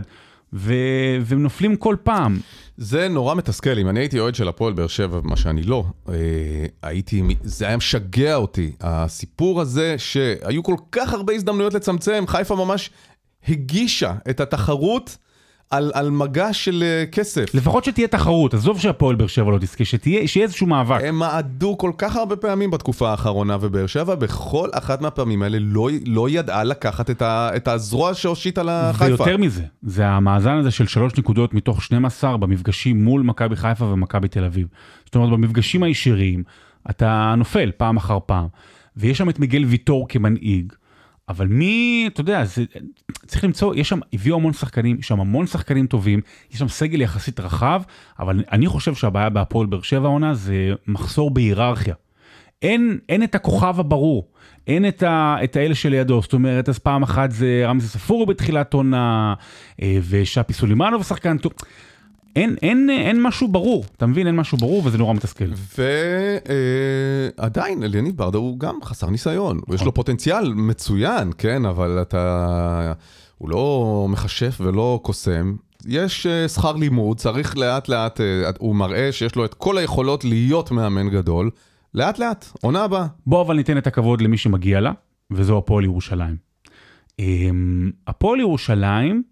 [0.52, 2.38] ו- ונופלים כל פעם.
[2.76, 6.14] זה נורא מתסכל, אם אני הייתי אוהד של הפועל באר שבע, מה שאני לא, אה,
[6.82, 12.90] הייתי, זה היה משגע אותי, הסיפור הזה שהיו כל כך הרבה הזדמנויות לצמצם, חיפה ממש
[13.48, 15.16] הגישה את התחרות.
[15.72, 17.54] על, על מגע של uh, כסף.
[17.54, 21.00] לפחות שתהיה תחרות, עזוב שהפועל באר שבע לא תזכה, שתהיה, שיהיה איזשהו מאבק.
[21.04, 25.88] הם מעדו כל כך הרבה פעמים בתקופה האחרונה, ובאר שבע בכל אחת מהפעמים האלה לא,
[26.06, 29.04] לא ידעה לקחת את, ה, את הזרוע שהושיט על החיפה.
[29.04, 34.28] ויותר מזה, זה המאזן הזה של שלוש נקודות מתוך 12 במפגשים מול מכבי חיפה ומכבי
[34.28, 34.66] תל אביב.
[35.04, 36.42] זאת אומרת, במפגשים הישירים,
[36.90, 38.46] אתה נופל פעם אחר פעם,
[38.96, 40.72] ויש שם את מיגל ויטור כמנהיג.
[41.32, 42.64] אבל מי, אתה יודע, זה,
[43.26, 47.00] צריך למצוא, יש שם, הביאו המון שחקנים, יש שם המון שחקנים טובים, יש שם סגל
[47.00, 47.82] יחסית רחב,
[48.18, 51.94] אבל אני חושב שהבעיה בהפועל באר שבע העונה זה מחסור בהיררכיה.
[52.62, 54.28] אין, אין את הכוכב הברור,
[54.66, 58.74] אין את, ה, את האלה שלידו, זאת אומרת, אז פעם אחת זה רמזי ספורי בתחילת
[58.74, 59.34] עונה,
[59.82, 61.52] אה, ושאפי סולימנוב שחקן טוב.
[62.36, 64.26] אין, אין, אין משהו ברור, אתה מבין?
[64.26, 65.44] אין משהו ברור וזה נורא מתסכל.
[67.38, 69.56] ועדיין, אליניב ברדה הוא גם חסר ניסיון.
[69.56, 69.90] יש לו נכון.
[69.90, 72.92] פוטנציאל מצוין, כן, אבל אתה...
[73.38, 75.54] הוא לא מכשף ולא קוסם.
[75.86, 80.24] יש uh, שכר לימוד, צריך לאט לאט, uh, הוא מראה שיש לו את כל היכולות
[80.24, 81.50] להיות מאמן גדול.
[81.94, 83.06] לאט לאט, עונה הבאה.
[83.26, 84.92] בוא אבל ניתן את הכבוד למי שמגיע לה,
[85.30, 86.36] וזו הפועל ירושלים.
[87.20, 87.24] Um,
[88.06, 89.22] הפועל ירושלים,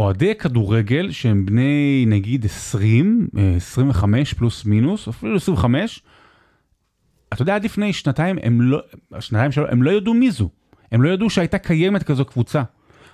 [0.00, 6.02] אוהדי כדורגל שהם בני נגיד 20, 25 אה, פלוס מינוס, אפילו 25,
[7.32, 8.80] אתה יודע, עד לפני שנתיים הם לא,
[9.20, 10.48] שנתיים שלו, הם לא ידעו מי זו.
[10.92, 12.62] הם לא ידעו שהייתה קיימת כזו קבוצה.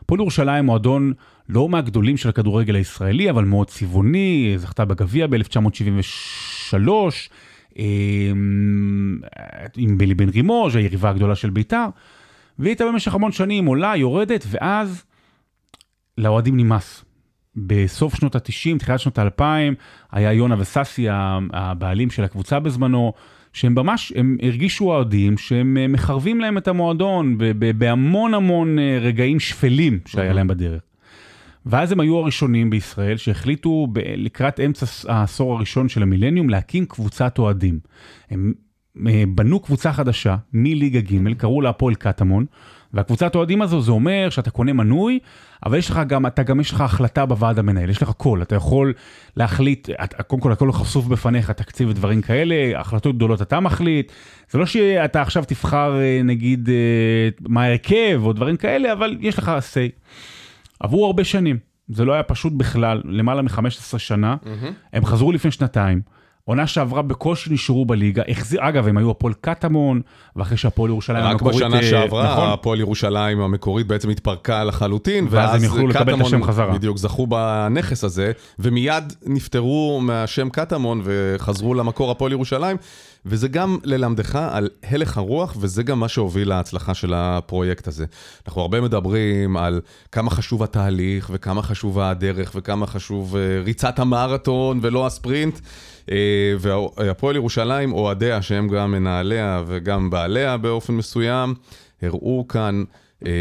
[0.07, 1.13] פועל ירושלים מועדון
[1.49, 6.89] לא מהגדולים של הכדורגל הישראלי, אבל מאוד צבעוני, זכתה בגביע ב-1973,
[7.79, 9.21] אמ,
[9.77, 11.89] עם בלי בן רימוז', היריבה הגדולה של בית"ר,
[12.59, 15.05] והיא הייתה במשך המון שנים עולה, יורדת, ואז
[16.19, 17.05] לאוהדים נמאס.
[17.57, 19.43] בסוף שנות ה-90, תחילת שנות ה-2000,
[20.13, 21.07] היה יונה וססי,
[21.53, 23.13] הבעלים של הקבוצה בזמנו,
[23.53, 27.39] שהם ממש, הם הרגישו אוהדים שהם אה, מחרבים להם את המועדון
[27.79, 30.83] בהמון המון אה, רגעים שפלים שהיה להם בדרך.
[31.67, 37.39] ואז הם היו הראשונים בישראל שהחליטו ב- לקראת אמצע העשור הראשון של המילניום להקים קבוצת
[37.39, 37.79] אוהדים.
[38.31, 38.53] הם
[39.07, 42.47] אה, בנו קבוצה חדשה מליגה ג', קראו לה הפועל קטמון.
[42.95, 45.19] והקבוצת אוהדים הזו זה אומר שאתה קונה מנוי,
[45.67, 48.55] אבל יש לך גם, אתה גם יש לך החלטה בוועד המנהל, יש לך קול, אתה
[48.55, 48.93] יכול
[49.37, 54.13] להחליט, את, קודם כל הכל חשוף בפניך, תקציב ודברים כאלה, החלטות גדולות אתה מחליט,
[54.51, 59.39] זה לא שאתה עכשיו תבחר אה, נגיד אה, מה ההרכב או דברים כאלה, אבל יש
[59.39, 60.11] לך say.
[60.81, 64.67] עברו הרבה שנים, זה לא היה פשוט בכלל, למעלה מ-15 שנה, mm-hmm.
[64.93, 66.16] הם חזרו לפני שנתיים.
[66.49, 70.01] עונה שעברה בקושי נשארו בליגה, החזיר, אגב הם היו הפועל קטמון,
[70.37, 72.51] ואחרי שהפועל ירושלים המקורית, רק בשנה אה, שעברה נכון?
[72.51, 76.75] הפועל ירושלים המקורית בעצם התפרקה לחלוטין, ואז, ואז הם יכלו לקבל את השם חזרה.
[76.75, 82.77] בדיוק, זכו בנכס הזה, ומיד נפטרו מהשם קטמון וחזרו למקור הפועל ירושלים,
[83.27, 88.05] וזה גם ללמדך על הלך הרוח, וזה גם מה שהוביל להצלחה של הפרויקט הזה.
[88.47, 89.81] אנחנו הרבה מדברים על
[90.13, 95.59] כמה חשוב התהליך, וכמה חשובה הדרך, וכמה חשוב אה, ריצת המרתון ולא הספרינט.
[96.11, 96.17] אה,
[96.59, 101.55] והפועל ירושלים, אוהדיה, שהם גם מנהליה וגם בעליה באופן מסוים,
[102.03, 102.85] הראו כאן,
[103.27, 103.33] אה,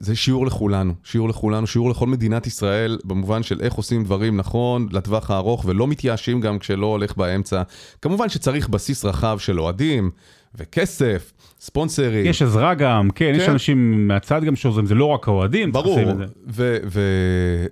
[0.00, 4.88] זה שיעור לכולנו, שיעור לכולנו, שיעור לכל מדינת ישראל, במובן של איך עושים דברים נכון,
[4.92, 7.62] לטווח הארוך, ולא מתייאשים גם כשלא הולך באמצע.
[8.02, 10.10] כמובן שצריך בסיס רחב של אוהדים.
[10.54, 12.26] וכסף, ספונסרים.
[12.26, 15.72] יש עזרה גם, כן, כן, יש אנשים מהצד גם שעוזרים, זה לא רק האוהדים.
[15.72, 16.00] ברור,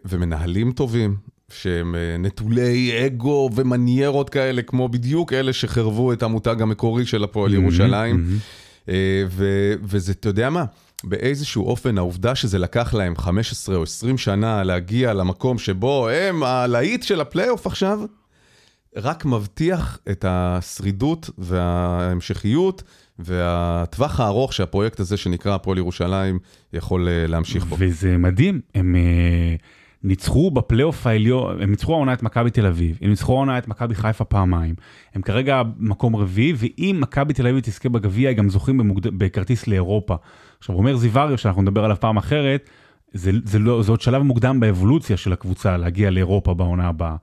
[0.05, 1.17] ומנהלים טובים,
[1.53, 7.55] שהם אה, נטולי אגו ומניירות כאלה, כמו בדיוק אלה שחרבו את המותג המקורי של הפועל
[7.55, 8.27] ירושלים.
[8.89, 9.25] אה,
[9.83, 10.65] וזה, אתה יודע מה?
[11.05, 17.03] באיזשהו אופן, העובדה שזה לקח להם 15 או 20 שנה להגיע למקום שבו הם הלהיט
[17.03, 18.01] של הפלייאוף עכשיו,
[18.97, 22.83] רק מבטיח את השרידות וההמשכיות
[23.19, 26.39] והטווח הארוך שהפרויקט הזה שנקרא הפועל ירושלים
[26.73, 27.77] יכול אה, להמשיך בו.
[27.79, 28.97] וזה מדהים, הם...
[30.05, 33.95] ניצחו בפלייאוף העליון, הם ניצחו העונה את מכבי תל אביב, הם ניצחו העונה את מכבי
[33.95, 34.75] חיפה פעמיים,
[35.15, 39.07] הם כרגע מקום רביעי, ואם מכבי תל אביב תזכה בגביע, הם גם זוכים במוגד...
[39.07, 40.17] בכרטיס לאירופה.
[40.59, 42.71] עכשיו אומר זיוואריו, שאנחנו נדבר עליו פעם אחרת,
[43.13, 47.17] זה, זה, לא, זה עוד שלב מוקדם באבולוציה של הקבוצה להגיע לאירופה בעונה הבאה.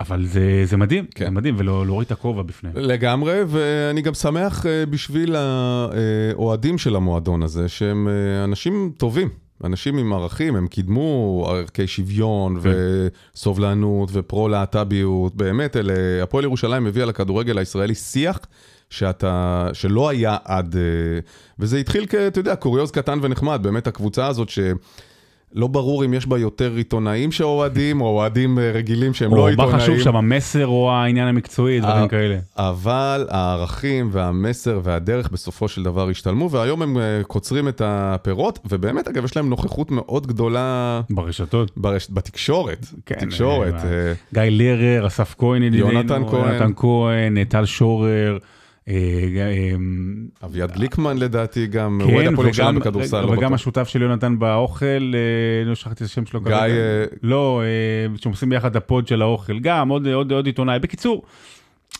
[0.00, 1.24] אבל זה, זה מדהים, כן.
[1.24, 2.76] זה מדהים, ולהוריד את הכובע בפניהם.
[2.76, 9.45] לגמרי, ואני גם שמח אה, בשביל האוהדים של המועדון הזה, שהם אה, אנשים טובים.
[9.64, 12.70] אנשים עם ערכים, הם קידמו ערכי שוויון כן.
[13.34, 18.38] וסובלנות ופרו-להט"ביות, באמת, אלה, הפועל ירושלים הביאה לכדורגל הישראלי שיח
[18.90, 20.80] שאתה, שלא היה עד, אה,
[21.58, 24.58] וזה התחיל כ, אתה יודע, קוריוז קטן ונחמד, באמת הקבוצה הזאת ש...
[25.56, 29.74] לא ברור אם יש בה יותר עיתונאים שאוהדים, או אוהדים אה, רגילים שהם לא עיתונאים.
[29.74, 32.38] או מה חשוב שם, המסר או העניין המקצועי, דברים כאלה.
[32.56, 39.08] אבל הערכים והמסר והדרך בסופו של דבר השתלמו, והיום הם אה, קוצרים את הפירות, ובאמת,
[39.08, 41.00] אגב, יש להם נוכחות מאוד גדולה...
[41.10, 41.70] ברשתות.
[41.76, 42.08] ברש...
[42.10, 43.14] בתקשורת, כן.
[43.14, 43.74] בתקשורת.
[43.74, 46.22] אה, גיא לרר, אסף כהן, כהן, יונתן
[46.76, 48.38] כהן, טל שורר.
[48.88, 48.94] אה,
[49.36, 49.76] אה,
[50.44, 53.20] אביעד גליקמן לדעתי גם, הוא אוהד הפועל ירושלים בכדורסל.
[53.20, 56.66] לא וגם השותף של יונתן באוכל, אה, לא שכחתי את השם שלו כרגע.
[56.66, 56.74] גיא...
[57.22, 57.62] לא,
[58.16, 60.78] שהם עושים ביחד הפוד של האוכל, גם עוד עיתונאי.
[60.78, 61.22] בקיצור.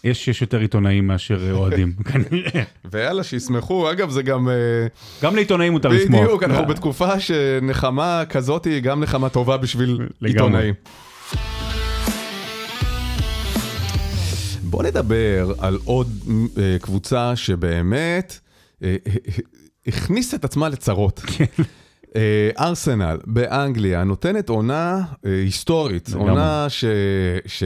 [0.05, 2.62] יש, יש יותר עיתונאים מאשר אוהדים, כנראה.
[2.85, 3.90] ויאללה, שישמחו.
[3.90, 4.49] אגב, זה גם...
[5.22, 6.25] גם לעיתונאים מותר לשמוח.
[6.25, 10.75] בדיוק, אנחנו בתקופה שנחמה כזאת היא גם נחמה טובה בשביל עיתונאים.
[14.76, 18.38] בוא נדבר על עוד uh, קבוצה שבאמת
[18.80, 18.84] uh,
[19.86, 21.20] הכניסה את עצמה לצרות.
[21.20, 22.14] uh,
[22.58, 26.84] ארסנל באנגליה נותנת עונה uh, היסטורית, עונה ש...
[27.46, 27.62] ש...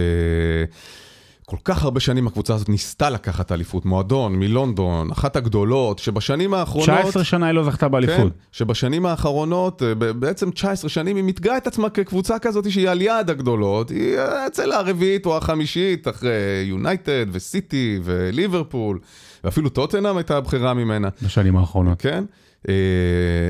[1.50, 6.88] כל כך הרבה שנים הקבוצה הזאת ניסתה לקחת אליפות, מועדון מלונדון, אחת הגדולות, שבשנים האחרונות...
[6.88, 8.32] 19 שנה היא לא זכתה באליפות.
[8.32, 13.02] כן, שבשנים האחרונות, אה, בעצם 19 שנים היא מתגאה את עצמה כקבוצה כזאת שהיא על
[13.02, 18.98] יד הגדולות, היא אצל הרביעית או החמישית, אחרי יונייטד וסיטי וליברפול,
[19.44, 21.08] ואפילו טוטנאם הייתה הבכירה ממנה.
[21.22, 22.02] בשנים האחרונות.
[22.02, 22.24] כן.
[22.68, 22.74] אה,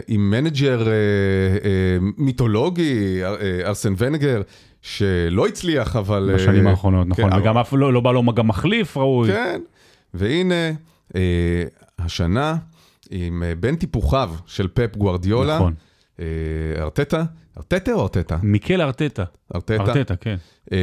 [0.08, 0.94] עם מנג'ר אה,
[2.18, 3.20] מיתולוגי,
[3.64, 4.42] ארסן ונגר.
[4.82, 6.30] שלא הצליח, אבל...
[6.34, 9.28] בשנים אה, האחרונות, נכון, כן, וגם אף לא, לא בא לו גם מחליף ראוי.
[9.28, 9.60] כן,
[10.14, 10.70] והנה,
[11.16, 11.64] אה,
[11.98, 12.56] השנה,
[13.10, 15.74] עם אה, בן טיפוחיו של פפ גוארדיולה, נכון.
[16.20, 16.24] אה,
[16.78, 17.24] ארטטה,
[17.56, 18.36] ארטטה או ארטטה?
[18.42, 19.24] מיקל ארטטה.
[19.54, 19.82] ארטטה?
[19.82, 20.36] ארטטה, כן.
[20.72, 20.78] אה,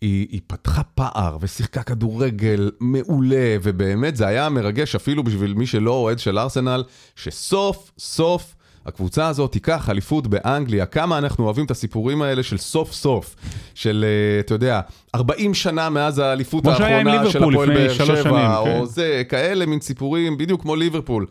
[0.00, 5.90] היא, היא פתחה פער ושיחקה כדורגל מעולה, ובאמת זה היה מרגש אפילו בשביל מי שלא
[5.90, 6.84] אוהד של ארסנל,
[7.16, 8.54] שסוף סוף
[8.86, 13.36] הקבוצה הזאת תיקח אליפות באנגליה, כמה אנחנו אוהבים את הסיפורים האלה של סוף סוף,
[13.74, 14.80] של, אה, אתה יודע,
[15.14, 18.84] 40 שנה מאז האליפות האחרונה של הפועל באר שבע, או כן.
[18.84, 21.26] זה, כאלה מין סיפורים, בדיוק כמו ליברפול.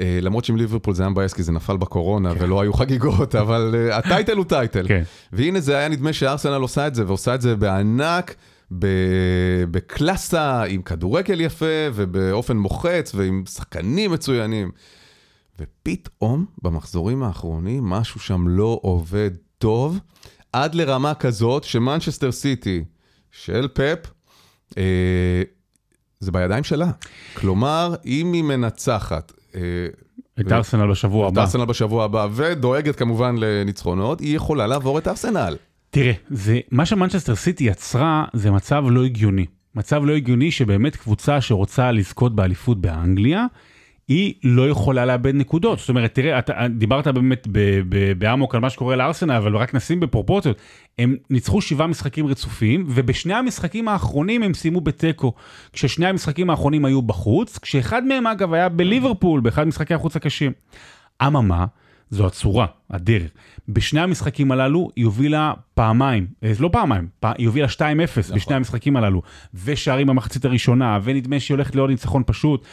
[0.00, 2.44] אה, למרות שעם ליברפול זה היה מבאס כי זה נפל בקורונה כן.
[2.44, 4.88] ולא היו חגיגות, אבל uh, הטייטל הוא טייטל.
[4.88, 5.02] כן.
[5.32, 8.34] והנה זה היה נדמה שארסנל עושה את זה, ועושה את זה בענק,
[9.70, 14.70] בקלאסה, עם כדורגל יפה ובאופן מוחץ ועם שחקנים מצוינים.
[15.60, 19.98] ופתאום במחזורים האחרונים משהו שם לא עובד טוב,
[20.52, 22.84] עד לרמה כזאת שמנצ'סטר סיטי
[23.30, 24.10] של פפ,
[24.78, 25.42] אה,
[26.20, 26.90] זה בידיים שלה.
[27.34, 29.32] כלומר, אם היא מנצחת...
[29.54, 29.60] אה,
[30.40, 31.42] את ארסנל בשבוע הבא.
[31.42, 35.56] את ארסנל בשבוע הבא, ודואגת כמובן לניצחונות, היא יכולה לעבור את ארסנל.
[35.90, 39.46] תראה, זה, מה שמנצ'סטר סיטי יצרה זה מצב לא הגיוני.
[39.74, 43.46] מצב לא הגיוני שבאמת קבוצה שרוצה לזכות באליפות באנגליה,
[44.08, 45.78] היא לא יכולה לאבד נקודות.
[45.78, 47.48] זאת אומרת, תראה, אתה דיברת באמת
[48.18, 50.56] באמוק על מה שקורה לארסנל, אבל רק נשים בפרופורציות.
[50.98, 55.32] הם ניצחו שבעה משחקים רצופים, ובשני המשחקים האחרונים הם סיימו בתיקו.
[55.72, 60.52] כששני המשחקים האחרונים היו בחוץ, כשאחד מהם אגב היה בליברפול, באחד משחקי החוץ הקשים.
[61.26, 61.66] אממה,
[62.10, 63.30] זו הצורה, הדרך.
[63.68, 67.78] בשני המשחקים הללו היא הובילה פעמיים, אה, לא פעמיים, היא הובילה 2-0
[68.18, 68.36] נכון.
[68.36, 69.22] בשני המשחקים הללו,
[69.64, 72.66] ושערים במחצית הראשונה, ונדמה שהיא הולכת לעוד ניצחון פשוט.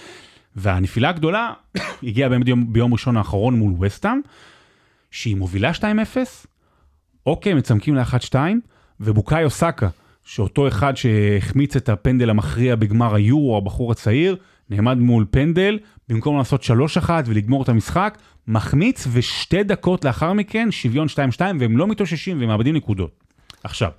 [0.59, 1.53] והנפילה הגדולה
[2.03, 4.21] הגיעה באמת ביום, ביום ראשון האחרון מול וסטאם,
[5.11, 5.81] שהיא מובילה 2-0,
[7.25, 8.35] אוקיי, מצמקים ל-1-2,
[8.99, 9.87] ובוקאי אוסקה,
[10.25, 14.35] שאותו אחד שהחמיץ את הפנדל המכריע בגמר היורו, הבחור הצעיר,
[14.69, 16.63] נעמד מול פנדל, במקום לעשות
[17.05, 18.17] 3-1 ולגמור את המשחק,
[18.47, 23.23] מחמיץ, ושתי דקות לאחר מכן, שוויון 2-2, והם לא מתאוששים והם מאבדים נקודות.
[23.63, 23.91] עכשיו,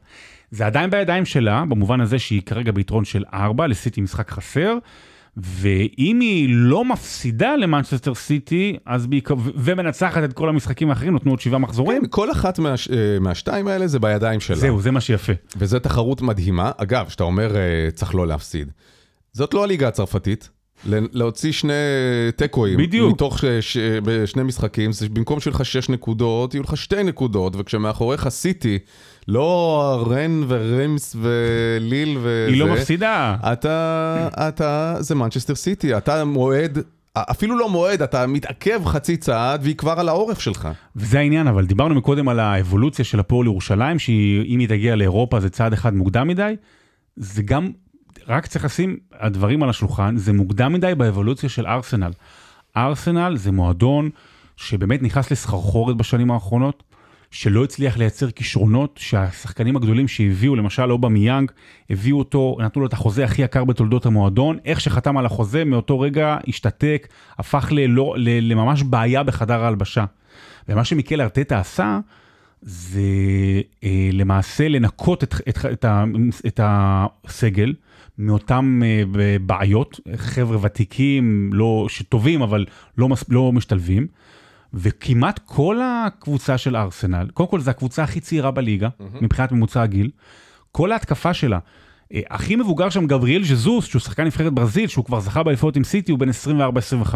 [0.50, 4.78] זה עדיין בידיים שלה, במובן הזה שהיא כרגע ביתרון של 4, לסיטי משחק חסר,
[5.44, 11.40] ואם היא לא מפסידה למנצ'סטר סיטי, אז בעיקר, ומנצחת את כל המשחקים האחרים, נותנו עוד
[11.40, 12.00] שבעה מחזורים.
[12.02, 12.74] כן, כל אחת מה, אה,
[13.20, 14.56] מהשתיים האלה זה בידיים שלה.
[14.56, 15.32] זהו, זה מה שיפה.
[15.56, 16.70] וזו תחרות מדהימה.
[16.76, 18.70] אגב, שאתה אומר אה, צריך לא להפסיד.
[19.32, 20.50] זאת לא הליגה הצרפתית.
[21.12, 21.72] להוציא שני
[22.36, 22.78] תיקואים.
[22.78, 23.14] בדיוק.
[23.14, 28.28] מתוך ש- ש- בשני משחקים, במקום שיהיו לך שש נקודות, יהיו לך שתי נקודות, וכשמאחוריך
[28.28, 28.78] סיטי,
[29.30, 32.46] לא רן ורמס וליל וזה.
[32.48, 33.36] היא לא מפסידה.
[33.52, 36.78] אתה, אתה, זה מנצ'סטר סיטי, אתה מועד,
[37.14, 40.68] אפילו לא מועד, אתה מתעכב חצי צעד והיא כבר על העורף שלך.
[40.96, 45.50] וזה העניין, אבל דיברנו מקודם על האבולוציה של הפועל ירושלים, שאם היא תגיע לאירופה זה
[45.50, 46.56] צעד אחד מוקדם מדי.
[47.16, 47.70] זה גם,
[48.28, 52.10] רק צריך לשים הדברים על השולחן, זה מוקדם מדי באבולוציה של ארסנל.
[52.76, 54.10] ארסנל זה מועדון
[54.56, 56.82] שבאמת נכנס לסחרחורת בשנים האחרונות,
[57.30, 61.50] שלא הצליח לייצר כישרונות, שהשחקנים הגדולים שהביאו, למשל אובמה יאנג,
[61.90, 66.00] הביאו אותו, נתנו לו את החוזה הכי יקר בתולדות המועדון, איך שחתם על החוזה, מאותו
[66.00, 70.04] רגע השתתק, הפך ללא, לממש בעיה בחדר ההלבשה.
[70.68, 71.98] ומה שמיקל ארטטה עשה,
[72.62, 73.00] זה
[73.84, 75.84] אה, למעשה לנקות את, את, את,
[76.46, 77.74] את הסגל
[78.18, 82.66] מאותם אה, בעיות, חבר'ה ותיקים, לא, שטובים אבל
[82.98, 84.06] לא, מס, לא משתלבים,
[84.74, 89.24] וכמעט כל הקבוצה של ארסנל, קודם כל זו הקבוצה הכי צעירה בליגה, mm-hmm.
[89.24, 90.10] מבחינת ממוצע הגיל,
[90.72, 91.58] כל ההתקפה שלה,
[92.14, 95.84] אה, הכי מבוגר שם גבריאל ז'זוס, שהוא שחקן נבחרת ברזיל, שהוא כבר זכה באליפות עם
[95.84, 97.14] סיטי, הוא בן 24-25.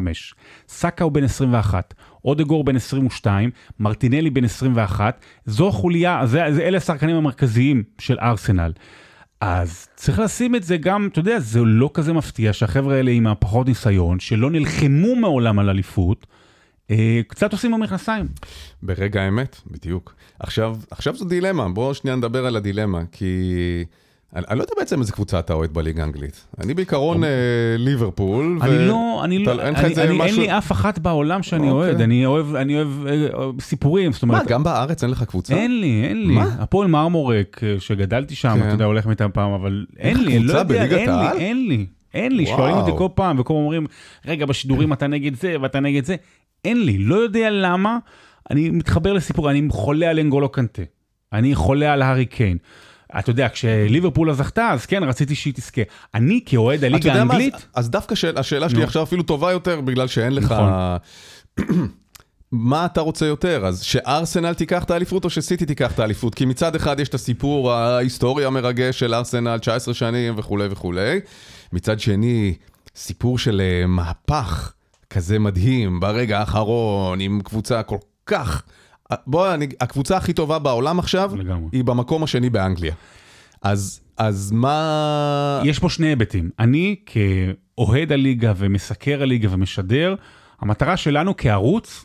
[0.68, 5.24] סאקה הוא בן 21, אודגור בן 22, מרטינלי בן 21.
[5.46, 8.72] זו חוליה, זה, זה אלה השחקנים המרכזיים של ארסנל.
[9.40, 13.26] אז צריך לשים את זה גם, אתה יודע, זה לא כזה מפתיע שהחבר'ה האלה עם
[13.26, 16.26] הפחות ניסיון, שלא נלחמו מעולם על אליפות,
[17.28, 18.26] קצת עושים במכנסיים.
[18.82, 20.14] ברגע האמת, בדיוק.
[20.40, 23.50] עכשיו, עכשיו זו דילמה, בואו שנייה נדבר על הדילמה, כי
[24.36, 26.44] אני, אני לא יודע בעצם איזה קבוצה אתה אוהד בליגה האנגלית.
[26.60, 27.28] אני בעיקרון אה,
[27.78, 28.58] ליברפול.
[28.62, 31.72] אני לא, אני לא, אין אני, אני, אין משהו- לי אף אחת בעולם שאני אוקיי.
[31.72, 33.28] אוהד, אני אוהב, אני אוהב אה,
[33.60, 35.54] סיפורים, זאת מה, אומרת, גם בארץ אין לך קבוצה?
[35.54, 36.34] אין לי, אין לי.
[36.34, 36.56] מה?
[36.58, 38.62] הפועל מרמורק, אה, שגדלתי שם, כן.
[38.66, 41.10] אתה יודע, הולך מטעם פעם, אבל אין לי, אני לא יודע, אין?
[41.10, 42.46] לי, אין לי, אין לי.
[42.46, 43.86] שואלים אותי כל פעם, וכל פעם אומרים,
[44.26, 46.16] רגע, בשידורים אתה נגד זה, ואתה נגד זה,
[46.64, 47.98] אין לי, לא יודע למה,
[48.50, 50.82] אני מתחבר לסיפור, אני חולה על אנגולו קנטה,
[51.32, 52.58] אני חולה על הארי קיין.
[53.18, 55.82] אתה יודע, כשליברפול זכתה, אז כן, רציתי שהיא תזכה.
[56.14, 58.84] אני כאוהד הליגה האנגלית, אז, אז דווקא שאל, השאלה שלי נו.
[58.84, 60.44] עכשיו אפילו טובה יותר, בגלל שאין לך...
[60.44, 60.68] נכון.
[62.52, 63.66] מה אתה רוצה יותר?
[63.66, 66.34] אז שארסנל תיקח את האליפות או שסיטי תיקח את האליפות?
[66.34, 71.20] כי מצד אחד יש את הסיפור ההיסטורי המרגש של ארסנל, 19 שנים וכולי וכולי.
[71.72, 72.54] מצד שני,
[72.96, 74.73] סיפור של אה, מהפך
[75.14, 77.96] כזה מדהים ברגע האחרון, עם קבוצה כל
[78.26, 78.62] כך...
[79.26, 81.68] בוא, אני, הקבוצה הכי טובה בעולם עכשיו, לגמרי.
[81.72, 82.94] היא במקום השני באנגליה.
[83.62, 85.60] אז, אז מה...
[85.64, 86.50] יש פה שני היבטים.
[86.58, 90.14] אני כאוהד הליגה ומסקר הליגה ומשדר,
[90.60, 92.04] המטרה שלנו כערוץ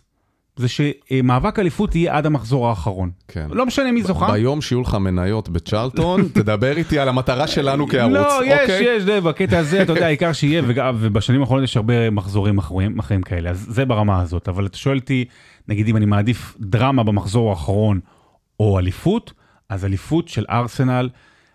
[0.59, 3.11] זה שמאבק אליפות יהיה עד המחזור האחרון.
[3.27, 3.47] כן.
[3.51, 4.31] לא משנה מי זוכה.
[4.31, 8.83] ביום שיהיו לך מניות בצ'רלטון, תדבר איתי על המטרה שלנו כערוץ, לא, יש, אוקיי?
[8.83, 10.61] יש, זה, בקטע הזה, אתה יודע, העיקר שיהיה,
[10.99, 14.47] ובשנים האחרונות יש הרבה מחזורים אחרים, אחרים כאלה, אז זה ברמה הזאת.
[14.49, 15.25] אבל אתה שואל אותי,
[15.67, 17.99] נגיד אם אני מעדיף דרמה במחזור האחרון
[18.59, 19.33] או אליפות,
[19.69, 21.09] אז אליפות של ארסנל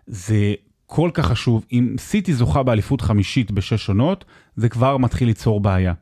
[0.06, 0.54] זה
[0.86, 1.64] כל כך חשוב.
[1.72, 4.24] אם סיטי זוכה באליפות חמישית בשש עונות,
[4.56, 5.92] זה כבר מתחיל ליצור בעיה.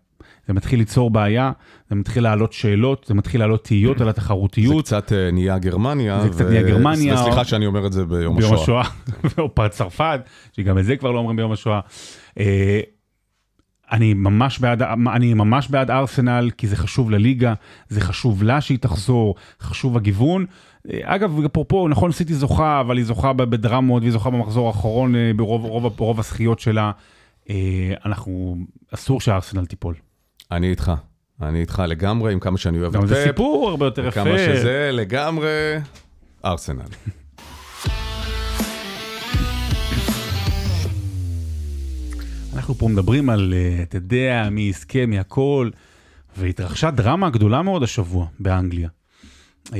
[0.46, 1.52] זה מתחיל ליצור בעיה,
[1.88, 4.85] זה מתחיל להעלות שאלות, זה מתחיל להעלות תהיות על זה התחרותיות.
[4.85, 6.20] קצת אה, נהיה גרמניה.
[6.22, 8.81] זה קצת נהיה גרמניה, וסליחה שאני אומר את זה ביום ביום השואה.
[9.24, 10.20] השואה, או צרפת,
[10.52, 11.81] שגם את זה כבר לא אומרים ביום השואה.
[12.38, 12.81] אה,
[13.92, 17.55] אני ממש בעד, אני ממש בעד ארסנל, כי זה חשוב לליגה,
[17.88, 20.46] זה חשוב לה שהיא תחזור, חשוב הגיוון.
[20.90, 25.64] אה, אגב, אפרופו, נכון, סיטי זוכה, אבל היא זוכה בדרמות, והיא זוכה במחזור האחרון ברוב
[25.64, 26.90] רוב, רוב הזכיות שלה.
[28.05, 28.57] אנחנו,
[28.94, 29.94] אסור שארסנל תיפול.
[30.52, 30.92] אני איתך,
[31.42, 34.24] אני איתך לגמרי, עם כמה שאני אוהב גם את זה פפ, סיפור הרבה יותר יפה.
[34.24, 35.48] כמה שזה לגמרי
[36.44, 36.82] ארסנל.
[42.54, 45.70] אנחנו פה מדברים על, אה, אתה יודע, מי יזכה, מי הכל,
[46.36, 48.88] והתרחשה דרמה גדולה מאוד השבוע באנגליה.
[49.74, 49.78] אה,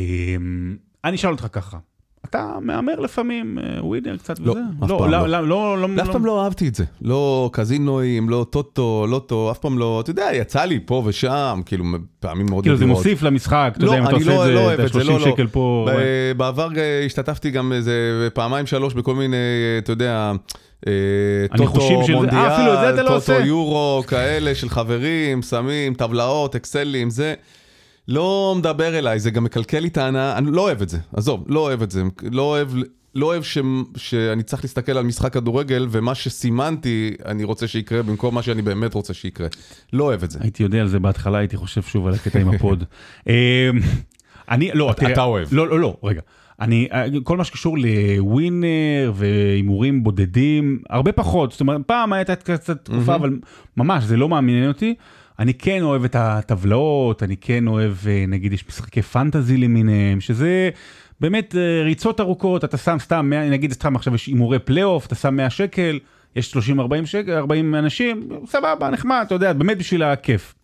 [1.04, 1.78] אני אשאל אותך ככה,
[2.26, 4.61] אתה מהמר לפעמים, אה, ווינר קצת לא, וזה?
[4.85, 4.98] אף לא.
[5.11, 5.11] לא.
[5.11, 6.85] לא, לא, לא, לא- פעם לא אהבתי את זה.
[7.02, 11.85] לא קזינואים, לא טוטו, לוטו, אף פעם לא, אתה יודע, יצא לי פה ושם, כאילו,
[12.20, 12.87] פעמים מאוד כאילו זה.
[12.87, 14.92] מוסיף למשחק, אתה לא, יודע, אם אתה עושה לא- את לא זה, אתה את זה,
[14.92, 15.32] 30 לא, לא.
[15.32, 15.88] שקל פה.
[15.92, 17.92] ב- בעבר אה, השתתפתי גם איזה
[18.35, 19.37] פעמיים שלוש בכל מיני,
[19.78, 20.32] אתה יודע,
[20.87, 20.92] אה,
[21.56, 21.80] טוטו.
[21.80, 23.32] אה, מונדיאל, לא טוטו?
[23.32, 27.34] יורו, כאלה של חברים, שמים, טבלאות, אקסלים, זה.
[28.09, 31.61] לא מדבר אליי, זה גם מקלקל לי ההנאה, אני לא אוהב את זה, עזוב, לא
[31.61, 32.68] אוהב את זה, לא אוהב,
[33.14, 33.59] לא אוהב ש,
[33.96, 38.94] שאני צריך להסתכל על משחק כדורגל, ומה שסימנתי, אני רוצה שיקרה במקום מה שאני באמת
[38.94, 39.46] רוצה שיקרה.
[39.92, 40.38] לא אוהב את זה.
[40.42, 42.84] הייתי יודע על זה בהתחלה, הייתי חושב שוב על הקטע עם הפוד.
[43.28, 43.70] אה,
[44.50, 45.48] אני, לא, אתה- תראה, אתה אוהב.
[45.53, 46.20] לא, לא, לא, רגע.
[46.61, 46.88] אני,
[47.24, 53.38] כל מה שקשור לווינר והימורים בודדים, הרבה פחות, זאת אומרת, פעם הייתה קצת תקופה, אבל
[53.76, 54.94] ממש, זה לא מעניין אותי.
[55.43, 60.70] אני כן אוהב את הטבלאות, אני כן אוהב, אה, נגיד, יש משחקי פנטזי למיניהם, שזה
[61.20, 65.36] באמת אה, ריצות ארוכות, אתה שם סתם, נגיד סתם עכשיו יש הימורי פלייאוף, אתה שם
[65.36, 65.99] 100 שקל,
[66.36, 66.61] יש 30-40
[67.05, 70.55] שקל, 40 אנשים, סבבה, נחמד, אתה יודע, באמת בשביל הכיף.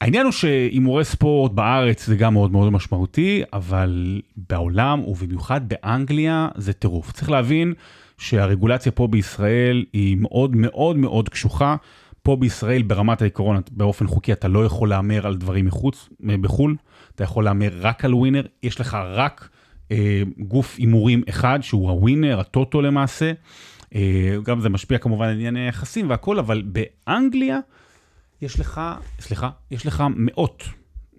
[0.00, 6.72] העניין הוא שהימורי ספורט בארץ זה גם מאוד מאוד משמעותי, אבל בעולם ובמיוחד באנגליה זה
[6.72, 7.12] טירוף.
[7.12, 7.74] צריך להבין
[8.18, 11.76] שהרגולציה פה בישראל היא מאוד מאוד מאוד קשוחה.
[12.24, 16.76] פה בישראל ברמת העיקרון באופן חוקי אתה לא יכול להמר על דברים מחוץ, בחו"ל,
[17.14, 19.48] אתה יכול להמר רק על ווינר, יש לך רק
[19.92, 23.32] אה, גוף הימורים אחד שהוא הווינר, הטוטו למעשה.
[23.94, 27.58] אה, גם זה משפיע כמובן על ענייני יחסים והכל, אבל באנגליה
[28.42, 28.80] יש לך,
[29.20, 30.64] סליחה, יש לך מאות,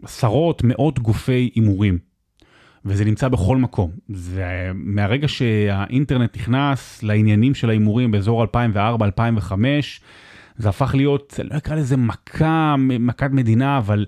[0.03, 1.97] עשרות, מאות גופי הימורים.
[2.85, 3.91] וזה נמצא בכל מקום.
[4.09, 8.47] ומהרגע שהאינטרנט נכנס לעניינים של ההימורים באזור 2004-2005,
[10.57, 14.05] זה הפך להיות, לא אקרא לזה מכה, מכת מדינה, אבל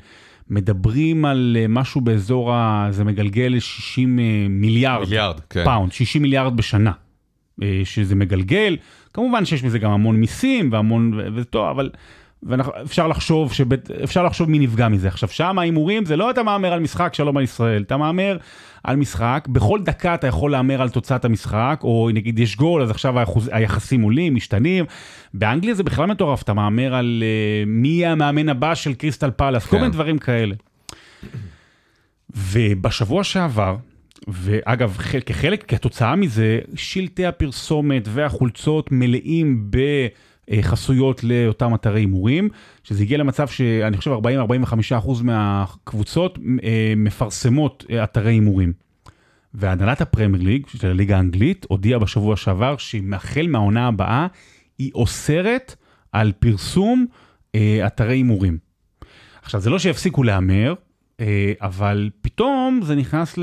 [0.49, 2.87] מדברים על אה, משהו באזור, ה...
[2.91, 5.63] זה מגלגל ל-60 אה, מיליארד, מיליארד כן.
[5.65, 6.91] פאונד, 60 מיליארד בשנה.
[7.63, 8.77] אה, שזה מגלגל,
[9.13, 11.89] כמובן שיש בזה גם המון מיסים והמון, וזה טוב, אבל
[12.43, 15.07] ואפשר לחשוב שבית, אפשר לחשוב מי נפגע מזה.
[15.07, 18.37] עכשיו, שם ההימורים זה לא אתה מהמר על משחק שלום על ישראל, אתה מהמר
[18.83, 22.91] על משחק, בכל דקה אתה יכול להמר על תוצאת המשחק, או נגיד יש גול, אז
[22.91, 24.85] עכשיו היחוס, היחסים עולים, משתנים.
[25.33, 29.63] באנגליה זה בכלל מטורף, אתה מהמר על uh, מי יהיה המאמן הבא של קריסטל פאלאס,
[29.63, 29.69] כן.
[29.69, 30.55] כל מיני דברים כאלה.
[32.35, 33.75] ובשבוע שעבר,
[34.27, 39.77] ואגב, כחלק, כתוצאה מזה, שלטי הפרסומת והחולצות מלאים ב...
[40.51, 42.49] אה, חסויות לאותם אתרי הימורים,
[42.83, 48.73] שזה הגיע למצב שאני חושב 40-45% מהקבוצות אה, מפרסמות אה, אתרי הימורים.
[49.53, 54.27] והנהלת הפרמייר ליג, של הליגה האנגלית, הודיעה בשבוע שעבר שהחל מהעונה הבאה
[54.77, 55.75] היא אוסרת
[56.11, 57.05] על פרסום
[57.87, 58.57] אתרי הימורים.
[59.41, 60.73] עכשיו, זה לא שיפסיקו להמר,
[61.61, 63.37] אבל פתאום זה נכנס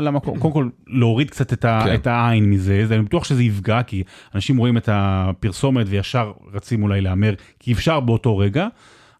[0.00, 1.94] למקום, קודם כל להוריד קצת את, כן.
[1.94, 4.02] את העין מזה, אני בטוח שזה יפגע, כי
[4.34, 8.66] אנשים רואים את הפרסומת וישר רצים אולי להמר, כי אפשר באותו רגע,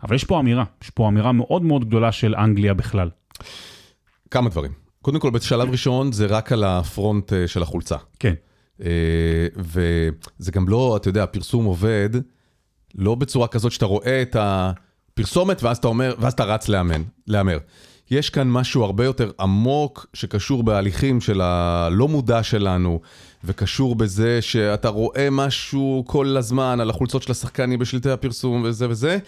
[0.03, 3.11] אבל יש פה אמירה, יש פה אמירה מאוד מאוד גדולה של אנגליה בכלל.
[4.31, 4.73] כמה דברים.
[5.03, 7.97] קודם כל, בשלב ראשון זה רק על הפרונט אה, של החולצה.
[8.19, 8.35] כן.
[8.85, 12.11] אה, וזה גם לא, אתה יודע, הפרסום עובד
[12.95, 14.73] לא בצורה כזאת שאתה רואה את ה...
[15.17, 17.59] פרסומת, ואז אתה אומר, ואז אתה רץ לאמן, להמר.
[18.11, 23.01] יש כאן משהו הרבה יותר עמוק שקשור בהליכים של הלא מודע שלנו,
[23.45, 29.19] וקשור בזה שאתה רואה משהו כל הזמן על החולצות של השחקנים בשלטי הפרסום וזה וזה,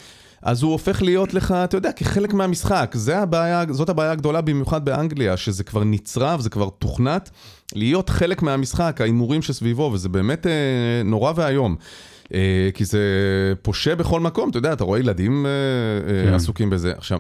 [0.43, 2.93] אז הוא הופך להיות לך, אתה יודע, כחלק מהמשחק.
[2.95, 7.31] זה הבעיה, זאת הבעיה הגדולה במיוחד באנגליה, שזה כבר נצרב, זה כבר תוכנת,
[7.75, 10.53] להיות חלק מהמשחק, ההימורים שסביבו, וזה באמת אה,
[11.05, 11.77] נורא ואיום.
[12.35, 13.01] אה, כי זה
[13.63, 16.35] פושה בכל מקום, אתה יודע, אתה רואה ילדים אה, אה, כן.
[16.35, 16.93] עסוקים בזה.
[16.97, 17.19] עכשיו,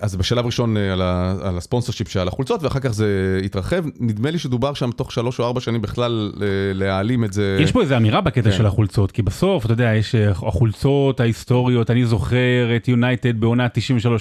[0.00, 3.84] אז בשלב ראשון על הספונסר שיפ שעל החולצות, ואחר כך זה התרחב.
[4.00, 6.32] נדמה לי שדובר שם תוך שלוש או ארבע שנים בכלל
[6.74, 7.58] להעלים את זה.
[7.60, 8.56] יש פה איזה אמירה בקטע כן.
[8.56, 13.66] של החולצות, כי בסוף, אתה יודע, יש החולצות ההיסטוריות, אני זוכר את יונייטד בעונה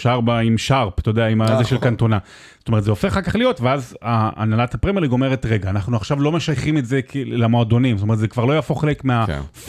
[0.06, 1.90] 93-4 עם שרפ, אתה יודע, עם הזה של נכון.
[1.90, 2.18] קנטונה.
[2.60, 6.22] זאת אומרת, זה הופך אחר כך להיות, ואז הנהלת הפרמייר ליג אומרת, רגע, אנחנו עכשיו
[6.22, 9.06] לא משייכים את זה למועדונים, זאת אומרת, זה כבר לא יהפוך חלק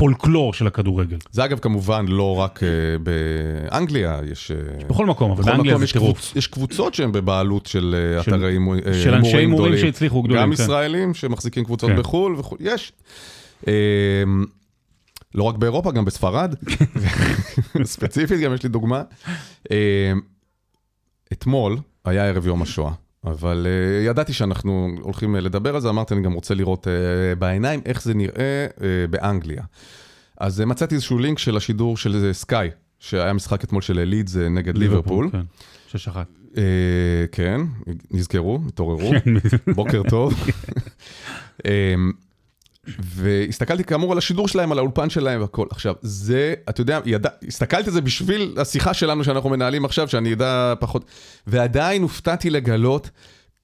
[0.00, 1.16] מהפולקלור של הכדורגל.
[1.30, 4.50] זה אגב כמובן לא רק אה, באנגליה, יש...
[4.50, 6.36] אה, בכל מקום, אבל באנגליה זה טירוף.
[6.36, 9.02] יש קבוצות שהן בבעלות של אה, אתרי הימורים גדולים.
[9.02, 10.62] של אנשי הימורים שהצליחו גדולים, גם כן.
[10.62, 11.96] ישראלים שמחזיקים קבוצות כן.
[11.96, 12.92] בחו"ל וכו', יש.
[15.34, 16.54] לא רק באירופה, גם בספרד.
[17.84, 19.02] ספציפית, גם יש לי דוגמה.
[21.32, 22.92] אתמול, היה ערב יום השואה,
[23.24, 27.38] אבל uh, ידעתי שאנחנו הולכים uh, לדבר על זה, אמרתי, אני גם רוצה לראות uh,
[27.38, 29.62] בעיניים איך זה נראה uh, באנגליה.
[30.40, 34.78] אז uh, מצאתי איזשהו לינק של השידור של סקאי, שהיה משחק אתמול של לידס נגד
[34.78, 35.30] ליברפול.
[35.32, 35.42] כן,
[35.88, 36.26] שש אחת.
[36.54, 36.58] Uh,
[37.32, 37.60] כן,
[38.10, 39.12] נזכרו, התעוררו,
[39.74, 40.34] בוקר טוב.
[42.98, 45.66] והסתכלתי כאמור על השידור שלהם, על האולפן שלהם והכל.
[45.70, 50.32] עכשיו, זה, אתה יודע, ידע, הסתכלתי על זה בשביל השיחה שלנו שאנחנו מנהלים עכשיו, שאני
[50.32, 51.04] אדע פחות,
[51.46, 53.10] ועדיין הופתעתי לגלות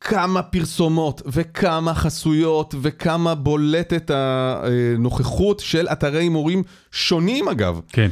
[0.00, 6.62] כמה פרסומות וכמה חסויות וכמה בולטת הנוכחות של אתרי הימורים
[6.92, 7.80] שונים אגב.
[7.88, 8.08] כן.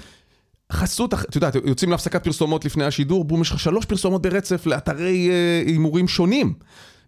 [0.73, 5.31] חסות, אתה יודע, יוצאים להפסקת פרסומות לפני השידור, בום, יש לך שלוש פרסומות ברצף לאתרי
[5.31, 6.55] אה, הימורים שונים.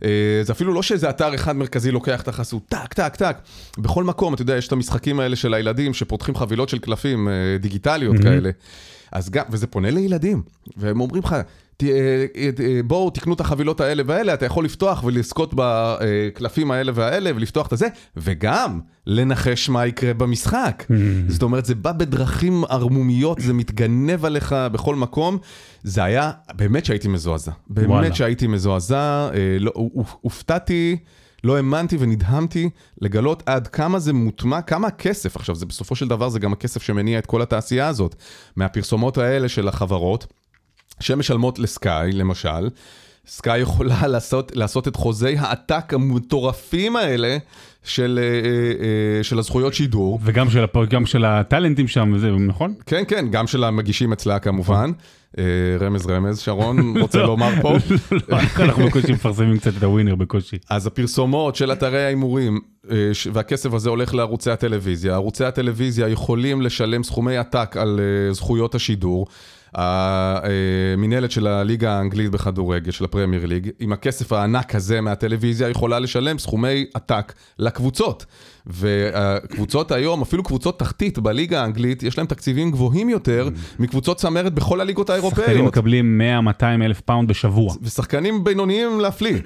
[0.05, 0.09] אה,
[0.43, 3.37] זה אפילו לא שאיזה אתר אחד מרכזי לוקח את החסות, טק, טק, טק.
[3.79, 7.33] בכל מקום, אתה יודע, יש את המשחקים האלה של הילדים שפותחים חבילות של קלפים אה,
[7.61, 8.23] דיגיטליות mm-hmm.
[8.23, 8.51] כאלה.
[9.13, 10.43] אז גם, וזה פונה לילדים,
[10.77, 11.37] והם אומרים לך,
[12.85, 17.73] בואו תקנו את החבילות האלה והאלה, אתה יכול לפתוח ולזכות בקלפים האלה והאלה ולפתוח את
[17.73, 20.85] הזה, וגם לנחש מה יקרה במשחק.
[21.29, 25.39] זאת אומרת, זה בא בדרכים ערמומיות, זה מתגנב עליך בכל מקום.
[25.83, 27.53] זה היה, באמת שהייתי מזועזע.
[27.71, 27.89] וואלה.
[28.03, 30.97] באמת שהייתי מזועזע, אה, לא, הופ- הופתעתי.
[31.45, 32.71] לא האמנתי ונדהמתי
[33.01, 36.83] לגלות עד כמה זה מוטמע, כמה הכסף, עכשיו זה בסופו של דבר זה גם הכסף
[36.83, 38.15] שמניע את כל התעשייה הזאת,
[38.57, 40.27] מהפרסומות האלה של החברות,
[41.01, 42.69] שמשלמות לסקאי למשל,
[43.27, 47.39] סקאי יכולה לעשות, לעשות את חוזי העתק המטורפים האלה
[47.85, 50.19] של, אה, אה, אה, של הזכויות שידור.
[50.23, 52.75] וגם של, גם של הטאלנטים שם, וזה, נכון?
[52.87, 54.91] כן, כן, גם של המגישים אצלה כמובן.
[55.81, 57.27] רמז רמז, שרון רוצה לא.
[57.27, 57.77] לומר פה.
[58.29, 60.57] לא, אנחנו בקושי מפרסמים קצת את הווינר בקושי.
[60.71, 62.61] אז הפרסומות של אתרי ההימורים,
[63.33, 65.15] והכסף הזה הולך לערוצי הטלוויזיה.
[65.15, 68.01] ערוצי הטלוויזיה יכולים לשלם סכומי עתק על
[68.33, 69.27] זכויות השידור.
[69.77, 76.39] המינהלת של הליגה האנגלית בכדורגל, של הפרמייר ליג, עם הכסף הענק הזה מהטלוויזיה, יכולה לשלם
[76.39, 78.27] סכומי עתק לקבוצות.
[78.67, 83.49] והקבוצות היום, אפילו קבוצות תחתית בליגה האנגלית, יש להם תקציבים גבוהים יותר
[83.79, 85.67] מקבוצות צמרת בכל הליגות שחקנים האירופאיות.
[85.67, 86.21] מקבלים
[86.61, 87.75] 100-200 אלף פאונד בשבוע.
[87.83, 89.39] ושחקנים בינוניים להפליא.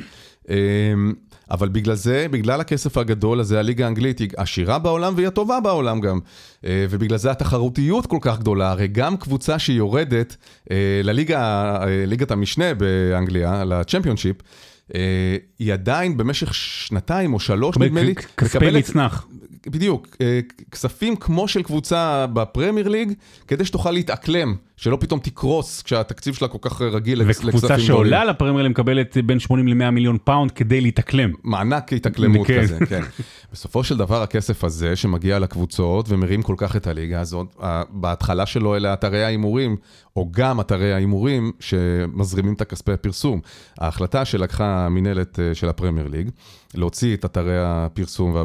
[1.50, 6.00] אבל בגלל זה, בגלל הכסף הגדול הזה, הליגה האנגלית היא עשירה בעולם והיא הטובה בעולם
[6.00, 6.18] גם.
[6.64, 10.36] אה, ובגלל זה התחרותיות כל כך גדולה, הרי גם קבוצה שיורדת
[10.70, 14.36] אה, לליגה, אה, ליגת המשנה באנגליה, לצ'מפיונשיפ,
[15.58, 19.26] היא עדיין במשך שנתיים או שלוש, נדמה לי, כספי מצנח.
[19.66, 20.16] בדיוק,
[20.70, 23.12] כספים כמו של קבוצה בפרמייר ליג,
[23.48, 28.24] כדי שתוכל להתאקלם, שלא פתאום תקרוס כשהתקציב שלה כל כך רגיל לכס- וקבוצה לכספים שעולה
[28.24, 31.32] לפרמייר ליג מקבלת בין 80 ל-100 מיליון פאונד כדי להתאקלם.
[31.44, 32.62] מענק התאקלמות כן.
[32.62, 33.00] כזה, כן.
[33.52, 37.56] בסופו של דבר הכסף הזה שמגיע לקבוצות ומרים כל כך את הליגה הזאת,
[37.90, 39.76] בהתחלה שלו אלה אתרי ההימורים,
[40.16, 43.40] או גם אתרי ההימורים שמזרימים את הכספי הפרסום.
[43.78, 46.30] ההחלטה שלקחה המינהלת אה, של הפרמייר ליג,
[46.74, 48.44] להוציא את אתרי הפרסום אה,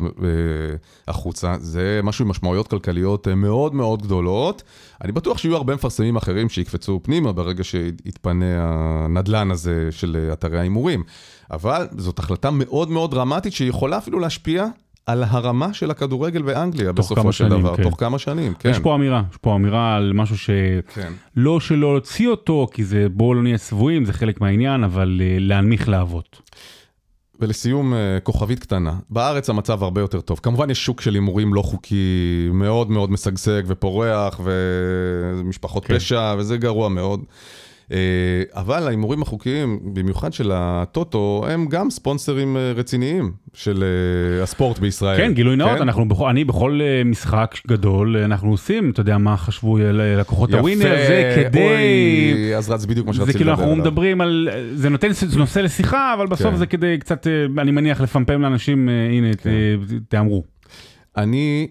[1.08, 4.64] החוצה, זה משהו עם משמעויות כלכליות אה, מאוד מאוד גדולות.
[5.06, 10.60] אני בטוח שיהיו הרבה מפרסמים אחרים שיקפצו פנימה ברגע שיתפנה הנדלן הזה של אה, אתרי
[10.60, 11.04] ההימורים.
[11.52, 14.66] אבל זאת החלטה מאוד מאוד דרמטית שיכולה אפילו להשפיע
[15.06, 17.84] על הרמה של הכדורגל באנגליה בסופו של שנים, דבר, כן.
[17.84, 18.70] תוך כמה שנים, כן.
[18.70, 20.36] יש פה אמירה, יש פה אמירה על משהו
[20.94, 21.14] כן.
[21.36, 25.38] שלא שלא להוציא אותו, כי זה בואו לא נהיה שבויים, זה חלק מהעניין, אבל אה,
[25.40, 26.42] להנמיך להבות.
[27.46, 30.40] ולסיום, אה, כוכבית קטנה, בארץ המצב הרבה יותר טוב.
[30.44, 35.96] כמובן יש שוק של הימורים לא חוקי מאוד מאוד משגשג ופורח, ומשפחות כן.
[35.96, 37.24] פשע, וזה גרוע מאוד.
[37.92, 37.98] אה,
[38.54, 45.18] אבל ההימורים החוקיים, במיוחד של הטוטו, הם גם ספונסרים אה, רציניים של אה, הספורט בישראל.
[45.18, 45.82] כן, גילוי נאות, כן?
[45.82, 51.60] אנחנו אני בכל משחק גדול, אנחנו עושים, אתה יודע מה חשבו לקוחות הווינר, זה כדי...
[51.60, 53.86] אוי, אז רץ בדיוק מה זה שרציתי כאילו לדבר אנחנו עליו.
[53.86, 56.56] מדברים על, זה נותן זה נושא לשיחה, אבל בסוף כן.
[56.58, 57.28] זה כדי קצת,
[57.58, 59.50] אני מניח, לפמפם לאנשים, הנה, כן.
[60.10, 60.44] תאמרו.
[61.18, 61.68] אני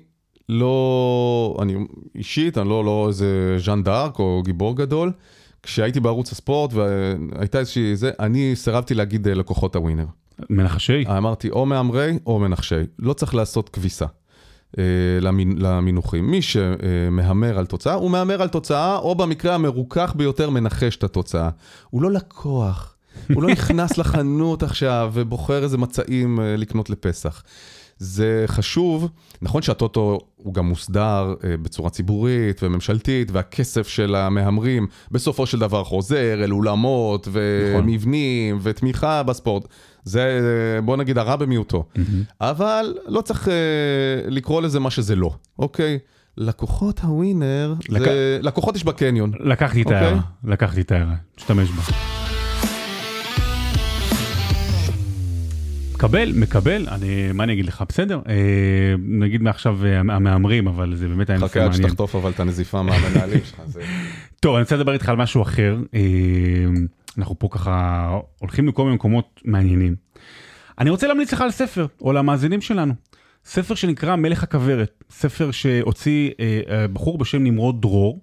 [0.48, 1.74] לא, אני
[2.14, 5.12] אישית, אני לא, לא איזה ז'אן דארק או גיבור גדול.
[5.64, 10.06] כשהייתי בערוץ הספורט והייתה איזושהי זה, אני סירבתי להגיד אה, לקוחות הווינר.
[10.50, 11.04] מנחשי?
[11.08, 14.06] אמרתי או מהמרי או מנחשי, לא צריך לעשות כביסה.
[14.78, 14.84] אה,
[15.20, 16.30] למין, למינוחים.
[16.30, 21.48] מי שמהמר על תוצאה, הוא מהמר על תוצאה, או במקרה המרוכך ביותר מנחש את התוצאה.
[21.90, 22.96] הוא לא לקוח,
[23.34, 27.42] הוא לא נכנס לחנות עכשיו ובוחר איזה מצעים אה, לקנות לפסח.
[27.98, 29.08] זה חשוב,
[29.42, 35.84] נכון שהטוטו הוא גם מוסדר אה, בצורה ציבורית וממשלתית, והכסף של המהמרים בסופו של דבר
[35.84, 39.68] חוזר אל אולמות ומבנים ותמיכה בספורט.
[40.04, 40.40] זה,
[40.84, 41.84] בוא נגיד, הרע במיעוטו.
[42.40, 43.54] אבל לא צריך אה,
[44.26, 45.98] לקרוא לזה מה שזה לא, אוקיי?
[46.36, 48.38] לקוחות הווינר, לק- זה...
[48.42, 49.32] לקוחות יש בקניון.
[49.40, 49.98] לקחתי את אוקיי.
[50.00, 52.13] ההערה, לקחתי את ההערה, משתמש בה.
[56.04, 61.08] מקבל, מקבל, אני, מה אני אגיד לך, בסדר, אה, נגיד מעכשיו אה, המהמרים, אבל זה
[61.08, 61.88] באמת היה נושא חכה עד מעניין.
[61.88, 63.60] שתחטוף אבל את הנזיפה מהמנהלים שלך.
[63.66, 63.82] זה...
[64.40, 65.76] טוב, אני רוצה לדבר איתך על משהו אחר.
[65.94, 66.00] אה,
[67.18, 69.94] אנחנו פה ככה הולכים לכל מיני מקומות מעניינים.
[70.78, 72.94] אני רוצה להמליץ לך על ספר, או למאזינים שלנו.
[73.44, 78.20] ספר שנקרא מלך הכוורת, ספר שהוציא אה, אה, בחור בשם נמרוד דרור.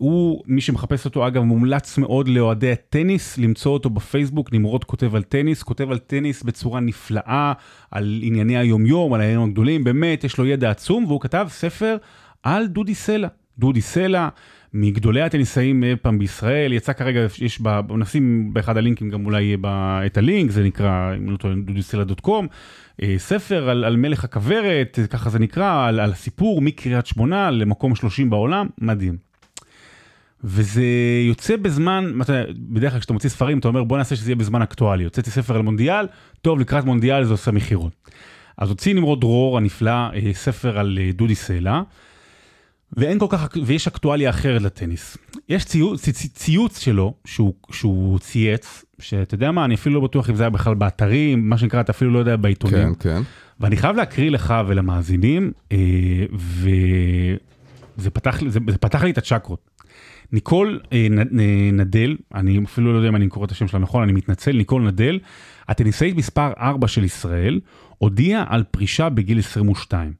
[0.00, 5.22] הוא, מי שמחפש אותו אגב, מומלץ מאוד לאוהדי הטניס, למצוא אותו בפייסבוק, נמרוד כותב על
[5.22, 7.52] טניס, כותב על טניס בצורה נפלאה,
[7.90, 11.96] על ענייני היומיום, על העניינים הגדולים, באמת, יש לו ידע עצום, והוא כתב ספר
[12.42, 13.28] על דודי סלע.
[13.58, 14.28] דודי סלע,
[14.74, 17.92] מגדולי הטניסאים אי פעם בישראל, יצא כרגע, יש ב...
[17.92, 22.46] נשים באחד הלינקים גם אולי ב- את הלינק, זה נקרא, אם לא טועה, דודיסלע.קום,
[23.02, 27.94] אה, ספר על, על מלך הכוורת, ככה זה נקרא, על, על הסיפור מקריית שמונה למקום
[27.94, 29.29] 30 בעולם, מדהים.
[30.44, 30.84] וזה
[31.28, 32.12] יוצא בזמן,
[32.58, 35.56] בדרך כלל כשאתה מוציא ספרים אתה אומר בוא נעשה שזה יהיה בזמן אקטואלי, הוצאתי ספר
[35.56, 36.06] על מונדיאל,
[36.42, 37.92] טוב לקראת מונדיאל זה עושה מכירות.
[38.58, 41.82] אז הוציא נמרוד דרור הנפלא אה, ספר על אה, דודי סלע,
[42.92, 45.16] ואין כל כך, ויש אקטואליה אחרת לטניס.
[45.48, 50.34] יש ציוץ, ציוץ שלו שהוא, שהוא צייץ, שאתה יודע מה, אני אפילו לא בטוח אם
[50.34, 52.94] זה היה בכלל באתרים, מה שנקרא, אתה אפילו לא יודע בעיתונים.
[52.94, 53.22] כן, כן.
[53.60, 55.78] ואני חייב להקריא לך ולמאזינים, אה,
[57.96, 59.69] וזה פתח, זה, זה פתח לי את הצ'קרות.
[60.32, 61.06] ניקול אה,
[61.72, 64.82] נדל, אני אפילו לא יודע אם אני קורא את השם שלה נכון, אני מתנצל, ניקול
[64.82, 65.18] נדל,
[65.68, 67.60] הטניסאית מספר 4 של ישראל,
[67.98, 70.12] הודיעה על פרישה בגיל 22.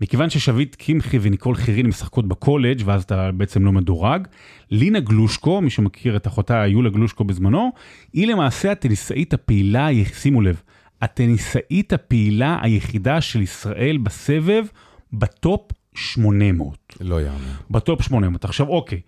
[0.00, 4.28] מכיוון ששביט קמחי וניקול חירין משחקות בקולג' ואז אתה בעצם לא מדורג,
[4.70, 7.72] לינה גלושקו, מי שמכיר את אחותה יולה גלושקו בזמנו,
[8.12, 10.62] היא למעשה הטניסאית הפעילה, שימו לב,
[11.02, 14.66] הטניסאית הפעילה היחידה של ישראל בסבב
[15.12, 15.60] בטופ
[15.94, 16.96] 800.
[17.00, 17.54] לא יאמן.
[17.70, 18.44] בטופ 800.
[18.44, 19.00] עכשיו אוקיי,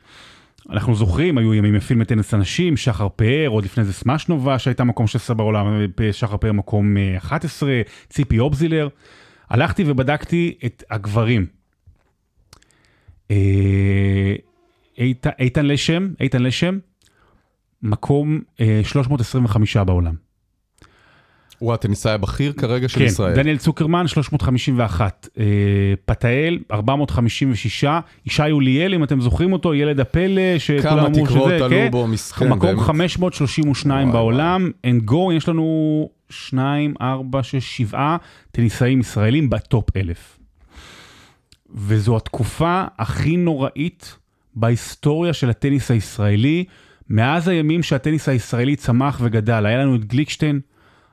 [0.71, 5.07] אנחנו זוכרים, היו ימים יפים לטניס אנשים, שחר פאר, עוד לפני זה סמשנובה שהייתה מקום
[5.07, 5.67] 16 בעולם,
[6.13, 8.89] שחר פאר מקום 11, אה, ציפי אובזילר.
[9.51, 11.47] הלכתי ובדקתי את הגברים.
[13.31, 14.35] אה,
[15.39, 16.79] איתן לשם, איתן לשם,
[17.83, 18.41] מקום
[18.83, 20.26] 325 אה, בעולם.
[21.59, 23.35] הוא הטניסאי הבכיר כרגע של כן, ישראל.
[23.35, 25.45] כן, דניאל צוקרמן 351, אה,
[26.05, 27.85] פתאל 456,
[28.27, 31.89] ישי אוליאל אם אתם זוכרים אותו, ילד הפלא, שכולם אמרו שזה, כמה תקרות עלו כן,
[31.91, 32.49] בו, מסכן.
[32.49, 32.81] מקום באמת.
[32.81, 38.17] 532 בעולם, and go, יש לנו 2, 4, 6, 7
[38.53, 40.39] טניסאים ישראלים בטופ 1000.
[41.75, 44.17] וזו התקופה הכי נוראית
[44.55, 46.65] בהיסטוריה של הטניס הישראלי,
[47.11, 49.67] מאז הימים שהטניס הישראלי צמח וגדל.
[49.67, 50.61] היה לנו את גליקשטיין,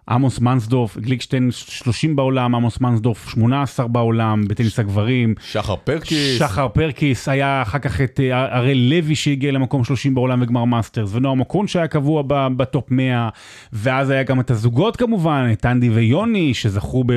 [0.09, 5.35] עמוס מנסדורף, גליקשטיין 30 בעולם, עמוס מנסדורף 18 בעולם בטניס הגברים.
[5.51, 6.39] שחר פרקיס.
[6.39, 11.09] שחר פרקיס, היה אחר כך את אה, הראל לוי שהגיע למקום 30 בעולם וגמר מאסטרס,
[11.13, 13.29] ונועם אוקון שהיה קבוע בטופ 100,
[13.73, 17.11] ואז היה גם את הזוגות כמובן, את אנדי ויוני שזכו, ב,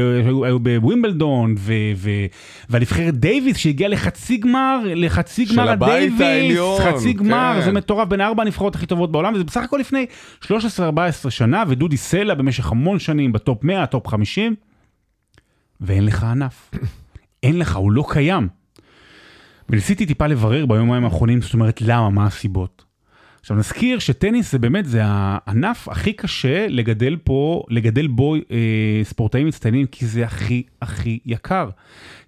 [0.45, 2.11] היו בווימבלדון, ו, ו,
[2.70, 7.64] והנבחרת דייוויס שהגיע לחצי גמר, לחצי גמר הדייוויס, חצי גמר, כן.
[7.64, 10.07] זה מטורף, בין ארבע הנבחרות הכי טובות בעולם, וזה בסך הכל לפני
[10.45, 10.49] 13-14
[11.28, 14.54] שנה, ודודי סלע במשך המון שנים בטופ 100, טופ 50,
[15.80, 16.70] ואין לך ענף.
[17.42, 18.48] אין לך, הוא לא קיים.
[19.68, 22.84] וניסיתי טיפה לברר ביומיים האחרונים, זאת אומרת, למה, מה הסיבות.
[23.40, 29.46] עכשיו נזכיר שטניס זה באמת, זה הענף הכי קשה לגדל פה, לגדל בו אה, ספורטאים
[29.46, 31.68] מצטיינים, כי זה הכי הכי יקר.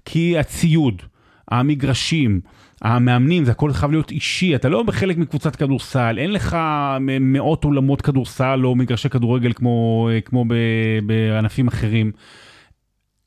[0.04, 1.02] כי הציוד,
[1.48, 2.40] המגרשים,
[2.82, 6.56] המאמנים, זה הכל חייב להיות אישי, אתה לא בחלק מקבוצת כדורסל, אין לך
[7.20, 10.44] מאות אולמות כדורסל או מגרשי כדורגל כמו, כמו
[11.06, 12.12] בענפים אחרים.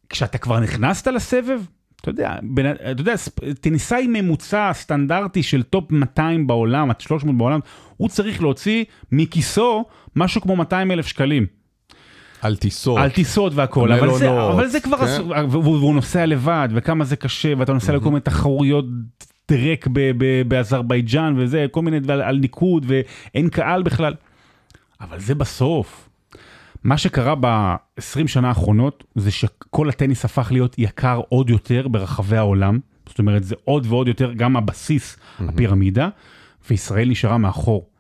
[0.10, 1.62] כשאתה כבר נכנסת לסבב,
[2.02, 3.14] אתה יודע, בין, אתה יודע,
[3.62, 7.60] טניסאי ממוצע סטנדרטי של טופ 200 בעולם, עד 300 בעולם,
[7.98, 9.86] הוא צריך להוציא מכיסו
[10.16, 11.46] משהו כמו 200 אלף שקלים.
[12.42, 12.98] על טיסות.
[12.98, 15.22] על טיסות והכל, אבל זה, אבל זה כבר, כן?
[15.50, 18.86] והוא נוסע לבד, וכמה זה קשה, ואתה נוסע לכל מיני תחרויות
[19.52, 19.88] טרק
[20.48, 24.14] באזרבייג'אן וזה, כל מיני דברים על ניקוד ואין קהל בכלל.
[25.02, 26.10] אבל זה בסוף.
[26.84, 32.80] מה שקרה ב-20 שנה האחרונות זה שכל הטניס הפך להיות יקר עוד יותר ברחבי העולם.
[33.10, 35.44] זאת אומרת זה עוד ועוד יותר גם הבסיס, mm-hmm.
[35.50, 36.10] הפירמידה,
[36.70, 37.91] וישראל נשארה מאחור.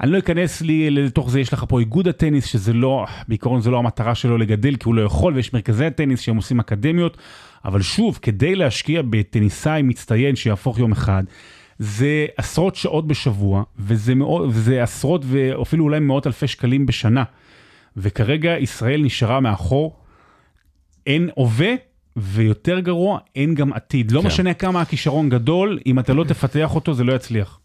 [0.00, 3.70] אני לא אכנס לי לתוך זה, יש לך פה איגוד הטניס, שזה לא, בעיקרון זה
[3.70, 7.16] לא המטרה שלו לגדל, כי הוא לא יכול, ויש מרכזי הטניס שהם עושים אקדמיות,
[7.64, 11.24] אבל שוב, כדי להשקיע בטניסאי מצטיין שיהפוך יום אחד,
[11.78, 17.24] זה עשרות שעות בשבוע, וזה, מאות, וזה עשרות ואפילו אולי מאות אלפי שקלים בשנה.
[17.96, 19.96] וכרגע ישראל נשארה מאחור,
[21.06, 21.74] אין הווה,
[22.16, 24.12] ויותר גרוע, אין גם עתיד.
[24.12, 24.26] לא כן.
[24.26, 27.58] משנה כמה הכישרון גדול, אם אתה לא תפתח אותו, זה לא יצליח.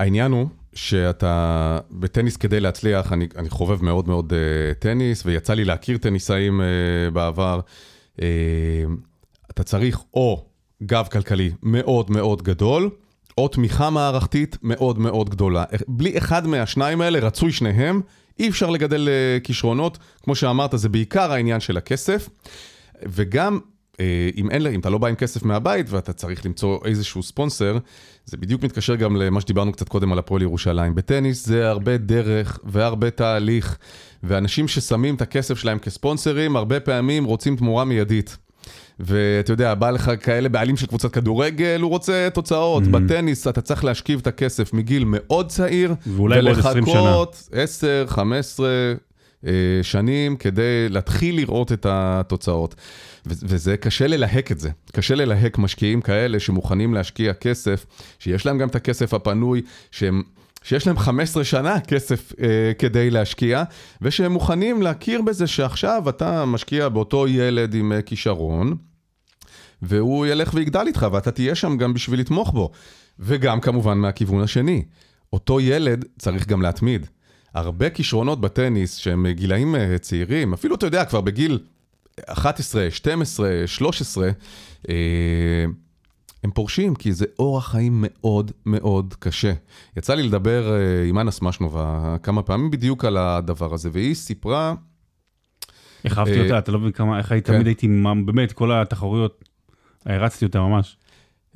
[0.00, 0.46] העניין הוא
[0.78, 6.60] שאתה בטניס כדי להצליח, אני, אני חובב מאוד מאוד uh, טניס, ויצא לי להכיר טניסאים
[6.60, 7.60] uh, בעבר.
[8.16, 8.20] Uh,
[9.50, 10.44] אתה צריך או
[10.82, 12.90] גב כלכלי מאוד מאוד גדול,
[13.38, 15.64] או תמיכה מערכתית מאוד מאוד גדולה.
[15.88, 18.00] בלי אחד מהשניים האלה, רצוי שניהם,
[18.38, 19.98] אי אפשר לגדל uh, כישרונות.
[20.22, 22.28] כמו שאמרת, זה בעיקר העניין של הכסף.
[23.02, 23.58] וגם
[24.00, 27.78] אה, אם, אין, אם אתה לא בא עם כסף מהבית ואתה צריך למצוא איזשהו ספונסר,
[28.30, 30.94] זה בדיוק מתקשר גם למה שדיברנו קצת קודם על הפועל ירושלים.
[30.94, 33.78] בטניס זה הרבה דרך והרבה תהליך,
[34.22, 38.36] ואנשים ששמים את הכסף שלהם כספונסרים, הרבה פעמים רוצים תמורה מיידית.
[39.00, 42.82] ואתה יודע, בא לך כאלה בעלים של קבוצת כדורגל, הוא רוצה תוצאות.
[42.82, 42.90] Mm-hmm.
[42.90, 47.02] בטניס אתה צריך להשכיב את הכסף מגיל מאוד צעיר, ואולי בעוד 20 שנה.
[47.02, 48.68] ולחכות 10, 15,
[49.46, 49.52] אה,
[49.82, 52.74] שנים כדי להתחיל לראות את התוצאות.
[53.26, 54.70] וזה קשה ללהק את זה.
[54.92, 57.86] קשה ללהק משקיעים כאלה שמוכנים להשקיע כסף,
[58.18, 60.22] שיש להם גם את הכסף הפנוי, שהם...
[60.62, 63.62] שיש להם 15 שנה כסף אה, כדי להשקיע,
[64.02, 68.76] ושהם מוכנים להכיר בזה שעכשיו אתה משקיע באותו ילד עם אה, כישרון,
[69.82, 72.70] והוא ילך ויגדל איתך, ואתה תהיה שם גם בשביל לתמוך בו.
[73.18, 74.84] וגם כמובן מהכיוון השני,
[75.32, 77.06] אותו ילד צריך גם להתמיד.
[77.54, 81.58] הרבה כישרונות בטניס שהם גילאים אה, צעירים, אפילו אתה יודע, כבר בגיל
[82.26, 84.30] 11, 12, 13,
[84.88, 84.94] אה,
[86.44, 89.52] הם פורשים, כי זה אורח חיים מאוד מאוד קשה.
[89.96, 94.74] יצא לי לדבר אה, עם אנה סמשנובה כמה פעמים בדיוק על הדבר הזה, והיא סיפרה...
[96.04, 97.40] איך אהבתי אה, אותה, אתה לא מבין כמה, איך כן.
[97.40, 97.88] תמיד הייתי,
[98.24, 99.44] באמת, כל התחרויות,
[100.06, 100.96] הרצתי אותה ממש.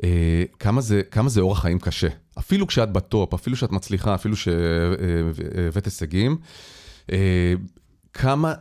[0.05, 2.09] אה, כמה זה, כמה זה אורח חיים קשה.
[2.39, 6.37] אפילו כשאת בטופ, אפילו שאת מצליחה, אפילו שהבאת הישגים,
[7.13, 7.55] אה,
[8.13, 8.55] כמה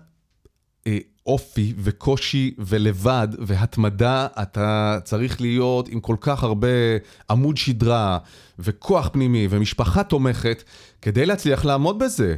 [0.87, 6.67] אה, אופי וקושי ולבד והתמדה אתה צריך להיות עם כל כך הרבה
[7.29, 8.17] עמוד שדרה
[8.59, 10.63] וכוח פנימי ומשפחה תומכת
[11.01, 12.35] כדי להצליח לעמוד בזה.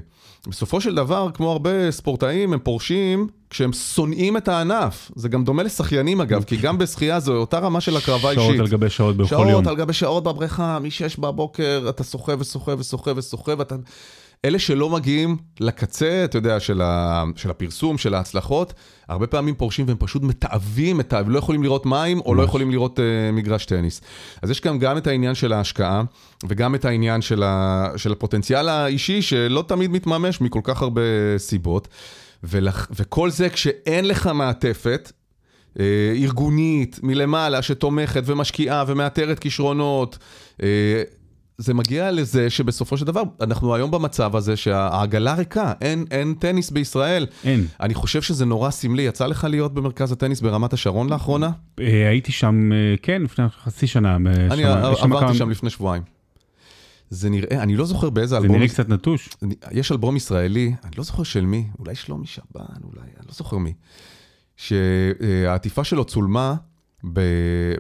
[0.48, 5.12] בסופו של דבר, כמו הרבה ספורטאים, הם פורשים כשהם שונאים את הענף.
[5.16, 8.46] זה גם דומה לשחיינים אגב, כי גם בשחייה זו אותה רמה של הקרבה אישית.
[8.46, 9.68] שעות על גבי שעות בכל שעות יום.
[9.68, 13.76] על גבי שעות בבריכה, מ-6 בבוקר אתה סוחב וסוחב וסוחב וסוחב, אתה...
[14.46, 17.24] אלה שלא מגיעים לקצה, אתה יודע, של, ה...
[17.36, 18.74] של הפרסום, של ההצלחות,
[19.08, 21.22] הרבה פעמים פורשים והם פשוט מתעבים, ה...
[21.28, 22.44] לא יכולים לראות מים או לא.
[22.44, 23.02] יכולים לראות uh,
[23.34, 24.02] מגרש טניס.
[24.42, 26.04] אז יש כאן גם את העניין של ההשקעה,
[26.48, 27.88] וגם את העניין של, ה...
[27.98, 31.02] של הפוטנציאל האישי, שלא תמיד מתממש מכל כך הרבה
[31.38, 31.88] סיבות.
[32.44, 32.88] ולח...
[32.96, 35.12] וכל זה כשאין לך מעטפת,
[35.80, 40.18] אה, ארגונית, מלמעלה, שתומכת ומשקיעה ומאתרת כישרונות.
[41.64, 46.70] זה מגיע לזה שבסופו של דבר, אנחנו היום במצב הזה שהעגלה ריקה, אין, אין טניס
[46.72, 47.26] בישראל.
[47.44, 47.68] אין.
[47.80, 49.02] אני חושב שזה נורא סמלי.
[49.02, 51.50] יצא לך להיות במרכז הטניס ברמת השרון לאחרונה?
[51.80, 54.12] אה, הייתי שם, אה, כן, לפני חצי שנה.
[54.12, 54.18] אה,
[54.54, 56.04] אני שם- שם עברתי כמה- שם לפני שבועיים.
[57.10, 59.30] זה נראה, אני לא זוכר באיזה זה אלבום, נראה קצת נטוש.
[59.72, 63.58] יש אלבום ישראלי, אני לא זוכר של מי, אולי שלומי שבן, אולי, אני לא זוכר
[63.58, 63.74] מי,
[64.58, 66.56] שהעטיפה שלו צולמה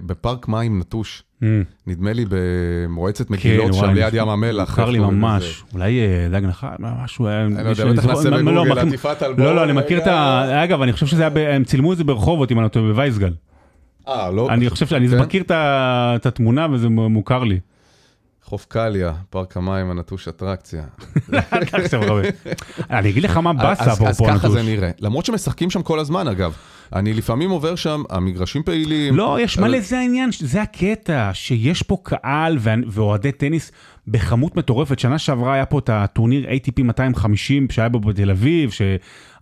[0.05, 1.23] בפארק מים נטוש.
[1.43, 4.69] אה, נדמה לי במועצת כן, מגילות שם ליד ים המלח.
[4.69, 4.99] מוכר לי?
[4.99, 5.63] ממש.
[5.73, 7.45] אולי אה, דג נחש, משהו היה...
[7.45, 9.45] אני לא יודע, בטח נעשה לא, לא, בגוגל, עטיפת אלבום.
[9.45, 10.63] לא, לא, אני מכיר את ה...
[10.63, 12.85] אגב, אני חושב שזה היה, ב- הם צילמו את זה ברחובות, אם אני לא טועה,
[12.85, 13.33] בווייסגל.
[14.07, 14.49] אה, לא.
[14.49, 15.19] אני חושב שאני כן?
[15.19, 17.59] מכיר את התמונה וזה מוכר לי.
[18.53, 20.83] חוף קליה, פארק המים הנטוש אטרקציה.
[22.91, 24.51] אני אגיד לך מה באסה, אז- אז אפרופו ככה נטוש.
[24.51, 24.89] זה נראה.
[24.99, 26.53] למרות שמשחקים שם כל הזמן, אגב.
[26.95, 29.15] אני לפעמים עובר שם, המגרשים פעילים.
[29.15, 33.71] לא, יש אבל- מלא, זה העניין, זה הקטע, שיש פה קהל ואוהדי טניס
[34.07, 34.99] בכמות מטורפת.
[34.99, 38.71] שנה שעברה היה פה את הטורניר ATP 250 שהיה בו בתל אביב,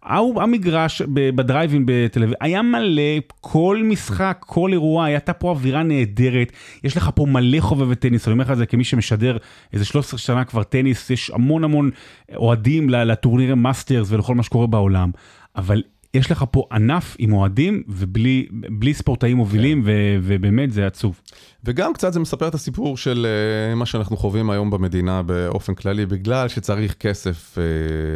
[0.03, 3.01] המגרש ב- בדרייבין בתל אביב, היה מלא,
[3.41, 6.51] כל משחק, כל אירוע, הייתה פה אווירה נהדרת,
[6.83, 9.37] יש לך פה מלא חובבי טניס, אני אומר לך את זה כמי שמשדר
[9.73, 11.89] איזה 13 שנה כבר טניס, יש המון המון
[12.35, 15.11] אוהדים לטורנירי מאסטרס ולכל מה שקורה בעולם,
[15.55, 15.81] אבל
[16.13, 21.21] יש לך פה ענף עם אוהדים ובלי בלי ספורטאים מובילים, ו- ובאמת זה עצוב.
[21.63, 23.27] וגם קצת זה מספר את הסיפור של
[23.69, 27.63] אה, מה שאנחנו חווים היום במדינה באופן כללי, בגלל שצריך כסף אה,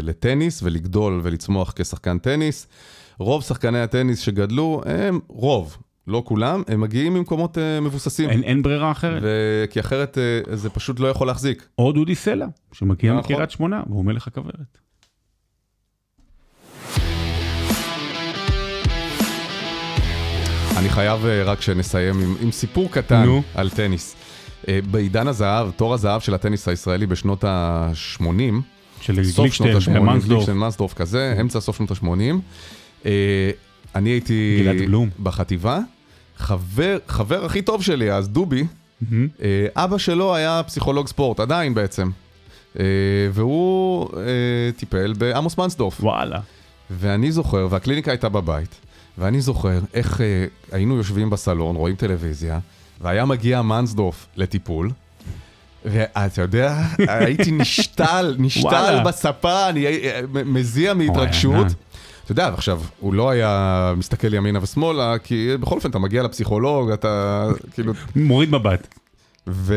[0.02, 2.68] לטניס ולגדול ולצמוח כשחקן טניס.
[3.20, 5.78] רוב שחקני הטניס שגדלו, הם רוב,
[6.08, 8.30] לא כולם, הם מגיעים ממקומות אה, מבוססים.
[8.30, 9.22] אין, אין ברירה אחרת.
[9.24, 9.66] ו...
[9.70, 11.68] כי אחרת אה, זה פשוט לא יכול להחזיק.
[11.78, 13.32] או דודי סלע, שמגיע נכון.
[13.32, 14.85] מקריית שמונה, והוא מלך הכוורת.
[20.96, 23.42] חייב אה, רק שנסיים עם, עם סיפור קטן נו.
[23.56, 24.16] על טניס.
[24.68, 28.24] אה, בעידן הזהב, תור הזהב של הטניס הישראלי בשנות ה-80,
[29.02, 30.26] של גליקשטיין ה-80, ומנסדורף.
[30.28, 33.08] גליקשטיין, מנסדורף כזה, אמצע סוף שנות ה-80.
[33.96, 34.68] אני הייתי.
[35.24, 35.80] בחטיבה,
[36.38, 38.64] חבר, חבר הכי טוב שלי אז, דובי.
[39.14, 42.10] אה, אבא שלו היה פסיכולוג ספורט, עדיין בעצם.
[42.80, 42.86] אה,
[43.34, 46.04] והוא אה, טיפל בעמוס מנסדורף.
[46.04, 46.40] וואלה.
[46.92, 48.85] ואני זוכר, והקליניקה הייתה בבית,
[49.18, 52.60] ואני זוכר איך אה, היינו יושבים בסלון, רואים טלוויזיה,
[53.02, 54.92] והיה מגיע מנסדורף לטיפול,
[55.86, 59.00] ואתה יודע, הייתי נשתל, נשתל.
[59.06, 61.68] בספה, אני אה, מ- מזיע מהתרגשות.
[62.24, 66.92] אתה יודע, עכשיו, הוא לא היה מסתכל ימינה ושמאלה, כי בכל אופן אתה מגיע לפסיכולוג,
[66.92, 68.88] אתה כאילו, מוריד מבט.
[69.48, 69.76] ו...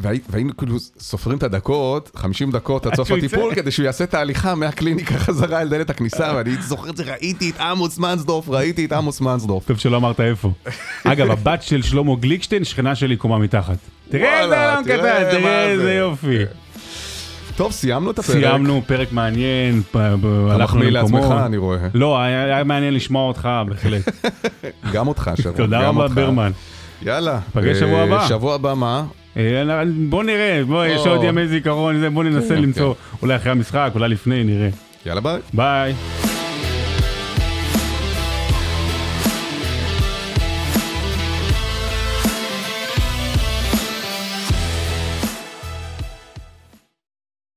[0.00, 4.54] והיינו כאילו סופרים את הדקות, 50 דקות עד סוף הטיפול, כדי שהוא יעשה את ההליכה
[4.54, 6.36] מהקליניקה חזרה אל דלת הכניסה, אה.
[6.36, 9.66] ואני זוכר את זה, ראיתי את עמוס מנסדורף, ראיתי את עמוס מנסדורף.
[9.66, 10.52] טוב שלא אמרת איפה.
[11.04, 13.76] אגב, הבת של שלמה גליקשטיין, שכנה שלי קומה מתחת.
[14.10, 16.38] תראה איזה אלון קטן, תראה איזה יופי.
[16.38, 16.68] כן.
[17.56, 18.36] טוב, סיימנו את הפרק.
[18.36, 19.82] סיימנו, פרק מעניין,
[20.50, 21.26] הלכנו למקומו.
[21.26, 21.78] אתה אני רואה.
[21.94, 24.08] לא, היה מעניין לשמוע אותך, בהחלט.
[24.94, 25.52] גם אותך, שבוע.
[25.52, 26.50] תודה רבה, ברמן.
[27.02, 27.38] יאללה.
[27.48, 28.28] נפגש אה, שבוע הבא.
[28.28, 29.04] שבוע הבא מה?
[29.36, 32.62] אה, בוא נראה, בוא, יש עוד ימי זיכרון, בוא ננסה כן.
[32.62, 34.68] למצוא, אולי אחרי המשחק, אולי לפני, נראה.
[35.06, 35.40] יאללה ביי.
[35.54, 35.94] ביי.